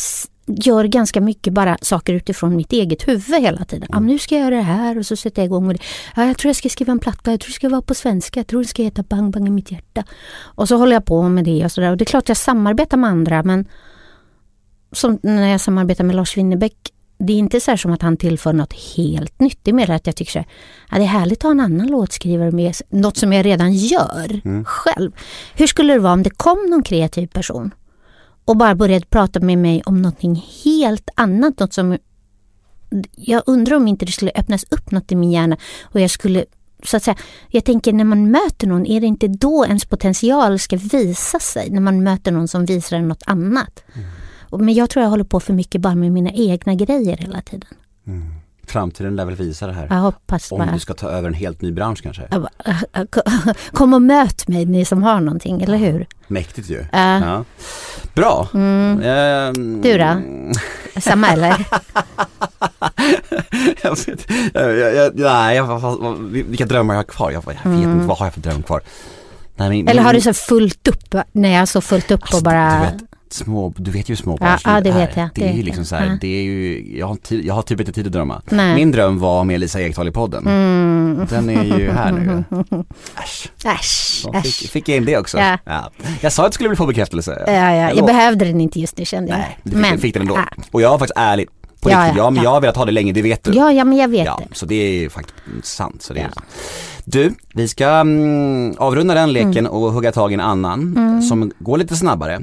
[0.55, 3.89] gör ganska mycket bara saker utifrån mitt eget huvud hela tiden.
[3.93, 4.05] Mm.
[4.05, 5.83] Ja, nu ska jag göra det här och så sätter jag igång med det.
[6.17, 8.41] Ja, jag tror jag ska skriva en platta, jag tror det ska vara på svenska,
[8.41, 10.05] jag tror det ska heta Bang Bang i mitt hjärta.
[10.41, 11.91] Och så håller jag på med det och sådär.
[11.91, 13.69] Och det är klart jag samarbetar med andra men
[14.93, 18.53] som när jag samarbetar med Lars Winnerbäck det är inte så som att han tillför
[18.53, 19.59] något helt nytt.
[19.63, 20.49] Det är mer att jag tycker så här,
[20.91, 24.41] ja, det är härligt att ha en annan låtskrivare med, något som jag redan gör
[24.45, 24.65] mm.
[24.65, 25.13] själv.
[25.55, 27.71] Hur skulle det vara om det kom någon kreativ person
[28.51, 31.59] och bara började prata med mig om någonting helt annat.
[31.59, 31.99] Något som
[33.17, 36.45] jag undrar om inte det skulle öppnas upp något i min hjärna och jag skulle
[36.85, 37.17] så att säga,
[37.49, 41.71] jag tänker när man möter någon, är det inte då ens potential ska visa sig?
[41.71, 43.85] När man möter någon som visar en något annat.
[43.95, 44.65] Mm.
[44.65, 47.71] Men jag tror jag håller på för mycket bara med mina egna grejer hela tiden.
[48.07, 48.40] Mm.
[48.71, 49.87] Framtiden lär väl visa det här.
[49.91, 50.73] Jag hoppas Om bara.
[50.73, 52.29] du ska ta över en helt ny bransch kanske.
[53.73, 56.07] Kom och möt mig ni som har någonting, eller hur?
[56.27, 56.79] Mäktigt ju.
[56.79, 56.87] Uh.
[56.93, 57.45] Ja.
[58.15, 58.49] Bra.
[58.55, 58.99] Mm.
[58.99, 59.53] Uh,
[59.83, 60.17] du då?
[61.01, 61.49] Samma eller?
[63.83, 67.31] jag vet, jag, jag, nej, jag, vilka drömmar jag har kvar?
[67.31, 67.93] Jag, jag vet mm.
[67.93, 68.83] inte, vad har jag för dröm kvar?
[69.57, 72.43] Nej, men, eller har du så fullt upp, när jag så fullt upp alltså, och
[72.43, 72.87] bara
[73.33, 75.29] små, du vet ju hur småbarnsliv ja, ja, det vet jag.
[75.35, 76.19] Det, det är ju liksom så här, ja.
[76.21, 78.43] det är ju, jag har, tid, jag har typ inte tid att drömma.
[78.49, 78.75] Nej.
[78.75, 80.47] Min dröm var med Lisa Ekdahl i podden.
[80.47, 81.27] Mm.
[81.31, 82.45] Den är ju här nu.
[83.23, 83.49] Äsch.
[83.65, 84.27] Äsch.
[84.35, 84.43] Äsch.
[84.43, 85.39] Fick, fick jag in det också?
[85.39, 85.59] Ja.
[85.65, 85.91] ja.
[86.21, 87.45] Jag sa att det skulle bli få bekräftelse.
[87.47, 87.75] Ja, ja.
[87.75, 89.39] Jag, jag behövde den inte just nu kände jag.
[89.39, 90.37] Nej, du fick, men, fick den ändå.
[90.37, 90.63] Ja.
[90.71, 91.49] Och jag var faktiskt ärlig.
[91.81, 93.53] På ja, riktigt, ja, men jag har velat ha det länge, det vet du.
[93.53, 94.47] Ja, ja men jag vet det.
[94.53, 96.03] Så det är faktiskt sant.
[96.03, 96.31] Så det är...
[97.05, 99.73] Du, vi ska mm, avrunda den leken mm.
[99.73, 101.23] och hugga tag i en annan mm.
[101.23, 102.41] som går lite snabbare.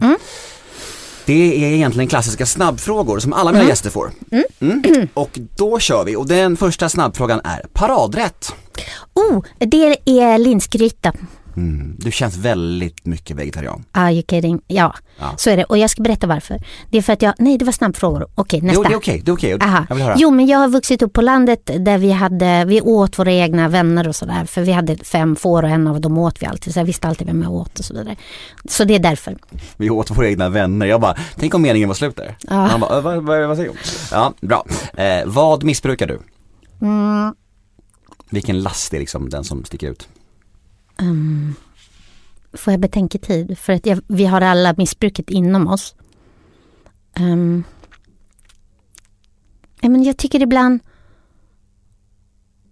[1.27, 3.69] Det är egentligen klassiska snabbfrågor som alla mina mm.
[3.69, 4.11] gäster får.
[4.31, 4.83] Mm.
[4.85, 5.07] mm.
[5.13, 8.55] Och då kör vi och den första snabbfrågan är paradrätt.
[9.13, 11.13] Oh, det är linsgryta.
[11.57, 11.95] Mm.
[11.99, 13.85] Du känns väldigt mycket vegetarian.
[13.91, 14.61] Are you kidding?
[14.67, 15.63] Ja, ja, så är det.
[15.63, 16.61] Och jag ska berätta varför.
[16.89, 18.27] Det är för att jag, nej det var snabbfrågor.
[18.35, 18.75] Okej, nästa.
[18.75, 19.57] Jo, det är okej, det är okej.
[19.89, 20.15] Jag vill höra.
[20.17, 23.67] Jo, men jag har vuxit upp på landet där vi hade, vi åt våra egna
[23.67, 24.45] vänner och sådär.
[24.45, 26.73] För vi hade fem får och en av dem åt vi alltid.
[26.73, 28.15] Så jag visste alltid vem jag åt och så vidare.
[28.69, 29.37] Så det är därför.
[29.77, 30.85] Vi åt våra egna vänner.
[30.85, 32.37] Jag bara, tänk om meningen var slut där.
[32.41, 32.53] Ja.
[32.55, 33.77] Han bara, vad, vad, vad säger du?
[34.11, 34.65] Ja, bra.
[34.93, 36.19] Eh, vad missbrukar du?
[36.81, 37.33] Mm.
[38.29, 40.07] Vilken last är liksom den som sticker ut?
[41.01, 41.55] Um,
[42.53, 43.57] får jag betänketid?
[43.57, 45.95] För att jag, vi har alla missbruket inom oss.
[47.19, 47.63] Um,
[49.81, 50.79] men jag tycker ibland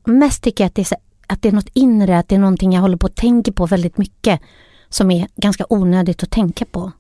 [0.06, 0.98] Mest tycker jag att det, är
[1.28, 3.66] att det är något inre, att det är någonting jag håller på att tänka på
[3.66, 4.42] väldigt mycket.
[4.90, 6.92] Som är ganska onödigt att tänka på.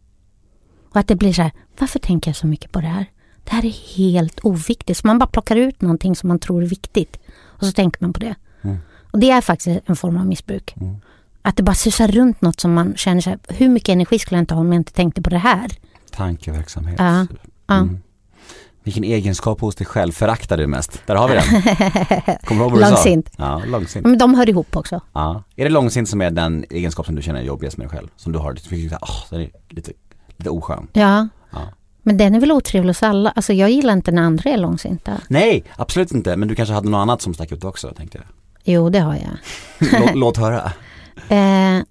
[0.89, 3.05] Och att det blir så här, varför tänker jag så mycket på det här?
[3.43, 4.97] Det här är helt oviktigt.
[4.97, 7.17] Så man bara plockar ut någonting som man tror är viktigt.
[7.37, 8.35] Och så tänker man på det.
[8.61, 8.77] Mm.
[9.11, 10.73] Och det är faktiskt en form av missbruk.
[10.81, 10.95] Mm.
[11.41, 14.41] Att det bara susar runt något som man känner sig, hur mycket energi skulle jag
[14.41, 15.71] inte ha om jag inte tänkte på det här?
[16.11, 16.95] Tankeverksamhet.
[16.99, 17.27] Ja.
[17.67, 17.75] ja.
[17.75, 17.99] Mm.
[18.83, 21.01] Vilken egenskap hos dig själv föraktar du mest?
[21.05, 21.43] Där har vi den.
[22.45, 23.29] Kommer du ihåg vad du långsint.
[23.37, 23.43] sa?
[23.43, 24.05] Ja, långsint.
[24.05, 25.01] Men de hör ihop också.
[25.13, 25.43] Ja.
[25.55, 28.07] Är det långsint som är den egenskap som du känner är jobbigast med dig själv?
[28.15, 29.91] Som du har, oh, den är lite,
[30.37, 30.87] lite oskön.
[30.93, 31.27] Ja.
[31.51, 31.59] ja.
[32.01, 33.29] Men den är väl otrevlig hos alla?
[33.29, 35.11] Alltså jag gillar inte när andra är långsinta.
[35.27, 36.35] Nej, absolut inte.
[36.35, 38.27] Men du kanske hade något annat som stack ut också, tänkte jag.
[38.65, 39.37] Jo, det har jag.
[40.01, 40.71] låt, låt höra.
[41.29, 41.83] Eh,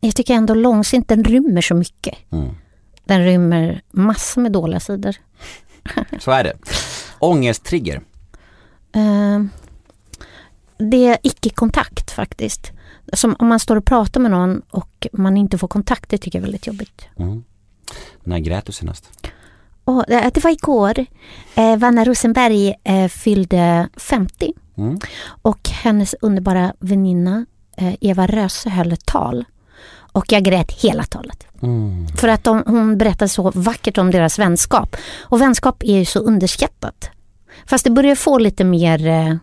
[0.00, 2.32] jag tycker ändå långsint, den rymmer så mycket.
[2.32, 2.54] Mm.
[3.04, 5.16] Den rymmer massor med dåliga sidor.
[6.20, 6.52] så är det.
[7.18, 8.02] Ångesttrigger?
[8.92, 9.44] Eh,
[10.78, 12.72] det är icke-kontakt faktiskt.
[13.12, 16.38] Som om man står och pratar med någon och man inte får kontakt, det tycker
[16.38, 17.08] jag är väldigt jobbigt.
[17.18, 17.44] Mm.
[18.24, 19.10] När grät du senast?
[19.86, 21.06] Oh, det var igår.
[21.54, 24.52] Eh, Vanna Rosenberg eh, fyllde 50.
[24.78, 24.98] Mm.
[25.42, 29.44] Och hennes underbara väninna eh, Eva Röse höll ett tal.
[30.12, 31.46] Och jag grät hela talet.
[31.62, 32.08] Mm.
[32.08, 34.96] För att de, hon berättade så vackert om deras vänskap.
[35.22, 37.10] Och vänskap är ju så underskattat.
[37.66, 39.36] Fast det börjar få lite mer eh,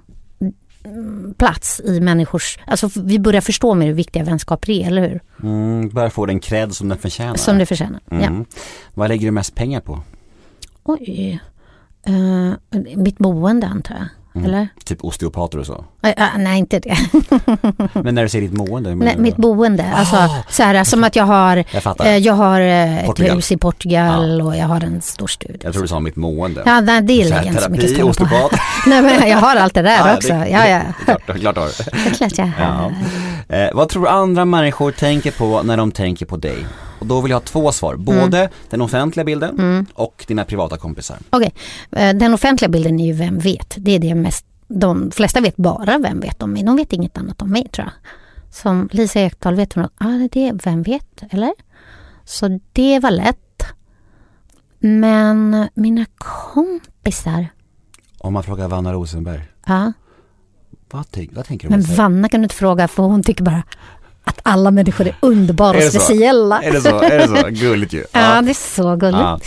[1.37, 2.59] plats i människors...
[2.67, 5.21] Alltså vi börjar förstå mer hur viktiga vänskaper är, eller hur?
[5.43, 7.35] Mm, börjar få den cred som den förtjänar.
[7.35, 8.23] Som det förtjänar, mm.
[8.23, 8.45] ja.
[8.93, 10.01] Vad lägger du mest pengar på?
[10.83, 11.39] Oj.
[12.09, 12.53] Uh,
[12.95, 14.07] mitt boende antar jag.
[14.35, 14.45] Mm.
[14.45, 14.67] Eller?
[14.85, 15.73] Typ osteopater och så?
[15.73, 16.97] Uh, uh, nej, inte det.
[18.03, 18.95] men när du säger ditt boende?
[18.95, 19.93] Nej, mitt boende.
[19.95, 23.35] Alltså, oh, så här, som att jag har, jag, uh, jag har ett Portugal.
[23.35, 24.45] hus i Portugal ja.
[24.45, 25.59] och jag har en stor studio.
[25.63, 26.63] Jag tror du sa mitt mående.
[26.65, 28.49] Ja, nej, det jag inte så mycket ställa på.
[28.85, 30.33] nej, men jag har allt det där ja, också.
[30.33, 30.81] Det, ja, ja.
[31.05, 32.11] Klart, klart har du.
[32.11, 32.93] Klart jag har.
[33.49, 33.55] Ja.
[33.55, 36.65] Eh, vad tror du andra människor tänker på när de tänker på dig?
[37.03, 38.51] Och då vill jag ha två svar, både mm.
[38.69, 39.85] den offentliga bilden mm.
[39.93, 41.17] och dina privata kompisar.
[41.29, 41.53] Okej,
[41.91, 42.03] okay.
[42.03, 43.75] Eh, den offentliga bilden är ju vem vet.
[43.77, 46.63] Det är det mest, de flesta vet bara vem vet om mig.
[46.63, 47.93] De vet inget annat om mig tror jag.
[48.53, 51.53] Som Lisa Ekdahl vet hon, ah, det är vem vet, eller?
[52.25, 53.63] Så det var lätt.
[54.79, 57.47] Men mina kompisar.
[58.17, 59.41] Om man frågar Vanna Rosenberg.
[59.65, 59.93] Ja.
[60.91, 61.75] Vad, vad tänker du?
[61.75, 63.63] Men Vanna kan du inte fråga för hon tycker bara
[64.23, 66.63] att alla människor är underbara och speciella.
[66.63, 66.99] Är det så?
[66.99, 67.47] Är det så?
[67.49, 68.05] Gulligt ju.
[68.11, 69.21] Ja, ja det är så gulligt.
[69.21, 69.39] Ja.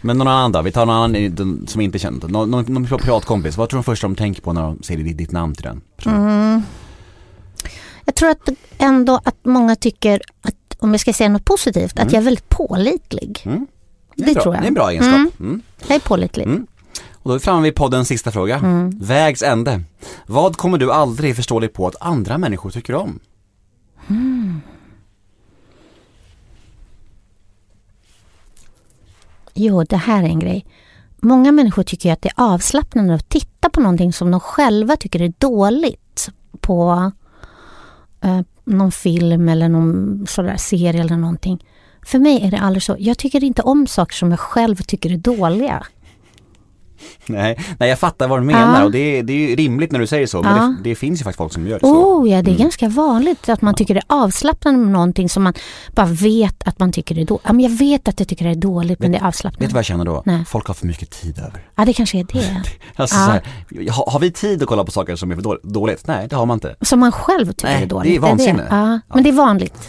[0.00, 0.62] Men någon annan då?
[0.62, 3.56] Vi tar någon annan som inte känner någon, någon, någon privatkompis.
[3.56, 5.80] Vad tror du först de tänker på när de ser ditt, ditt namn till den
[6.06, 6.62] mm.
[8.04, 12.06] Jag tror att ändå att många tycker att, om jag ska säga något positivt, mm.
[12.06, 13.42] att jag är väldigt pålitlig.
[13.44, 13.66] Mm.
[14.16, 14.62] Det, det tror jag.
[14.62, 15.14] Det är en bra egenskap.
[15.14, 15.30] Mm.
[15.40, 15.62] mm.
[15.86, 16.46] Jag är pålitlig.
[16.46, 16.66] Mm.
[17.12, 18.60] Och då är vi framme vid poddens sista fråga.
[19.00, 19.82] Vägs ände.
[20.26, 23.20] Vad kommer du aldrig förstå dig på att andra människor tycker om?
[24.08, 24.60] Mm.
[29.54, 30.66] Jo, det här är en grej.
[31.16, 35.22] Många människor tycker att det är avslappnande att titta på någonting som de själva tycker
[35.22, 36.28] är dåligt
[36.60, 37.12] på
[38.20, 41.64] eh, någon film eller någon sådär serie eller någonting.
[42.02, 42.96] För mig är det aldrig så.
[42.98, 45.86] Jag tycker inte om saker som jag själv tycker är dåliga.
[47.26, 48.84] nej, nej, jag fattar vad du menar ja.
[48.84, 50.62] och det, det är ju rimligt när du säger så men ja.
[50.62, 52.20] det, det, finns ju faktiskt folk som gör det så.
[52.20, 52.62] Oh ja, det är mm.
[52.62, 55.54] ganska vanligt att man tycker det är avslappnande med någonting som man
[55.94, 57.44] bara vet att man tycker det är dåligt.
[57.46, 59.64] Ja, men jag vet att jag tycker det är dåligt men det är avslappnande.
[59.64, 60.22] Vet du vad jag känner då?
[60.26, 60.44] Nej.
[60.44, 61.64] Folk har för mycket tid över.
[61.74, 62.62] Ja, det kanske är det.
[62.96, 63.26] alltså, ja.
[63.26, 66.06] så här, har, har, vi tid att kolla på saker som är för dåligt?
[66.06, 66.76] Nej, det har man inte.
[66.80, 68.12] Som man själv tycker nej, är dåligt.
[68.12, 68.66] det är vansinne.
[68.70, 69.88] Ja, men det är vanligt.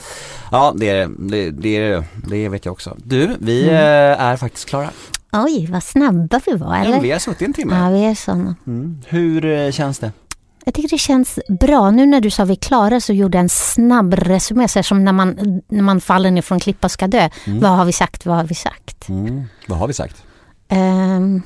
[0.51, 2.97] Ja, det är det, det, det det vet jag också.
[3.03, 3.75] Du, vi mm.
[3.75, 4.89] Eh, är faktiskt klara.
[5.33, 6.91] Oj, vad snabba vi var eller?
[6.91, 7.75] Ja, vi har suttit en timme.
[7.75, 8.55] Ja, vi är sådana.
[8.67, 9.01] Mm.
[9.07, 10.11] Hur eh, känns det?
[10.65, 11.91] Jag tycker det känns bra.
[11.91, 14.67] Nu när du sa vi är klara så gjorde jag en snabb resumé.
[14.67, 17.29] Så som när man, när man faller ner från klippa och ska dö.
[17.45, 17.59] Mm.
[17.59, 18.25] Vad har vi sagt?
[18.25, 19.09] Vad har vi sagt?
[19.09, 19.43] Mm.
[19.67, 20.23] Vad har vi sagt?
[20.71, 21.41] Um,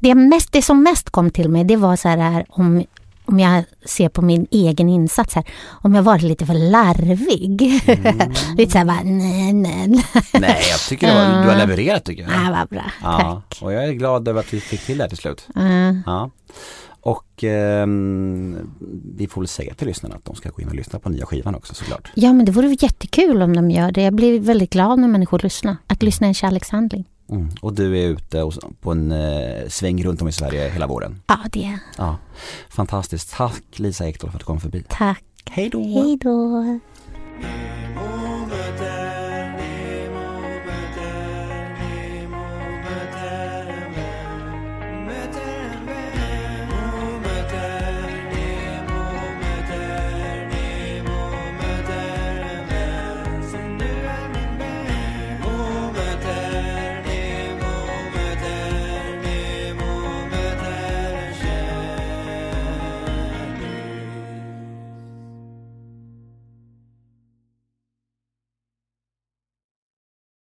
[0.00, 2.84] det, mest, det som mest kom till mig det var så här om
[3.30, 7.82] om jag ser på min egen insats här, om jag varit lite för larvig.
[7.86, 8.32] Mm.
[8.56, 10.04] lite såhär bara, nej, nej.
[10.32, 12.32] nej, jag tycker du har, du har levererat tycker jag.
[12.32, 12.92] Ja, vad bra.
[13.02, 13.62] Ja, Tack.
[13.62, 15.48] Och jag är glad över att vi fick till det här till slut.
[15.56, 16.02] Mm.
[16.06, 16.30] Ja.
[17.02, 17.86] Och eh,
[19.16, 21.26] vi får väl säga till lyssnarna att de ska gå in och lyssna på nya
[21.26, 22.10] skivan också såklart.
[22.14, 24.02] Ja men det vore jättekul om de gör det.
[24.02, 25.76] Jag blir väldigt glad när människor lyssnar.
[25.86, 27.04] Att lyssna är en kärlekshandling.
[27.30, 27.48] Mm.
[27.60, 28.50] Och du är ute
[28.80, 31.22] på en eh, sväng runt om i Sverige hela våren.
[31.26, 32.16] Ja, det är ja.
[32.68, 33.32] Fantastiskt.
[33.32, 34.84] Tack Lisa Ekdahl för att du kom förbi.
[34.88, 35.24] Tack.
[35.50, 35.82] Hej då.
[35.82, 36.80] Hej då.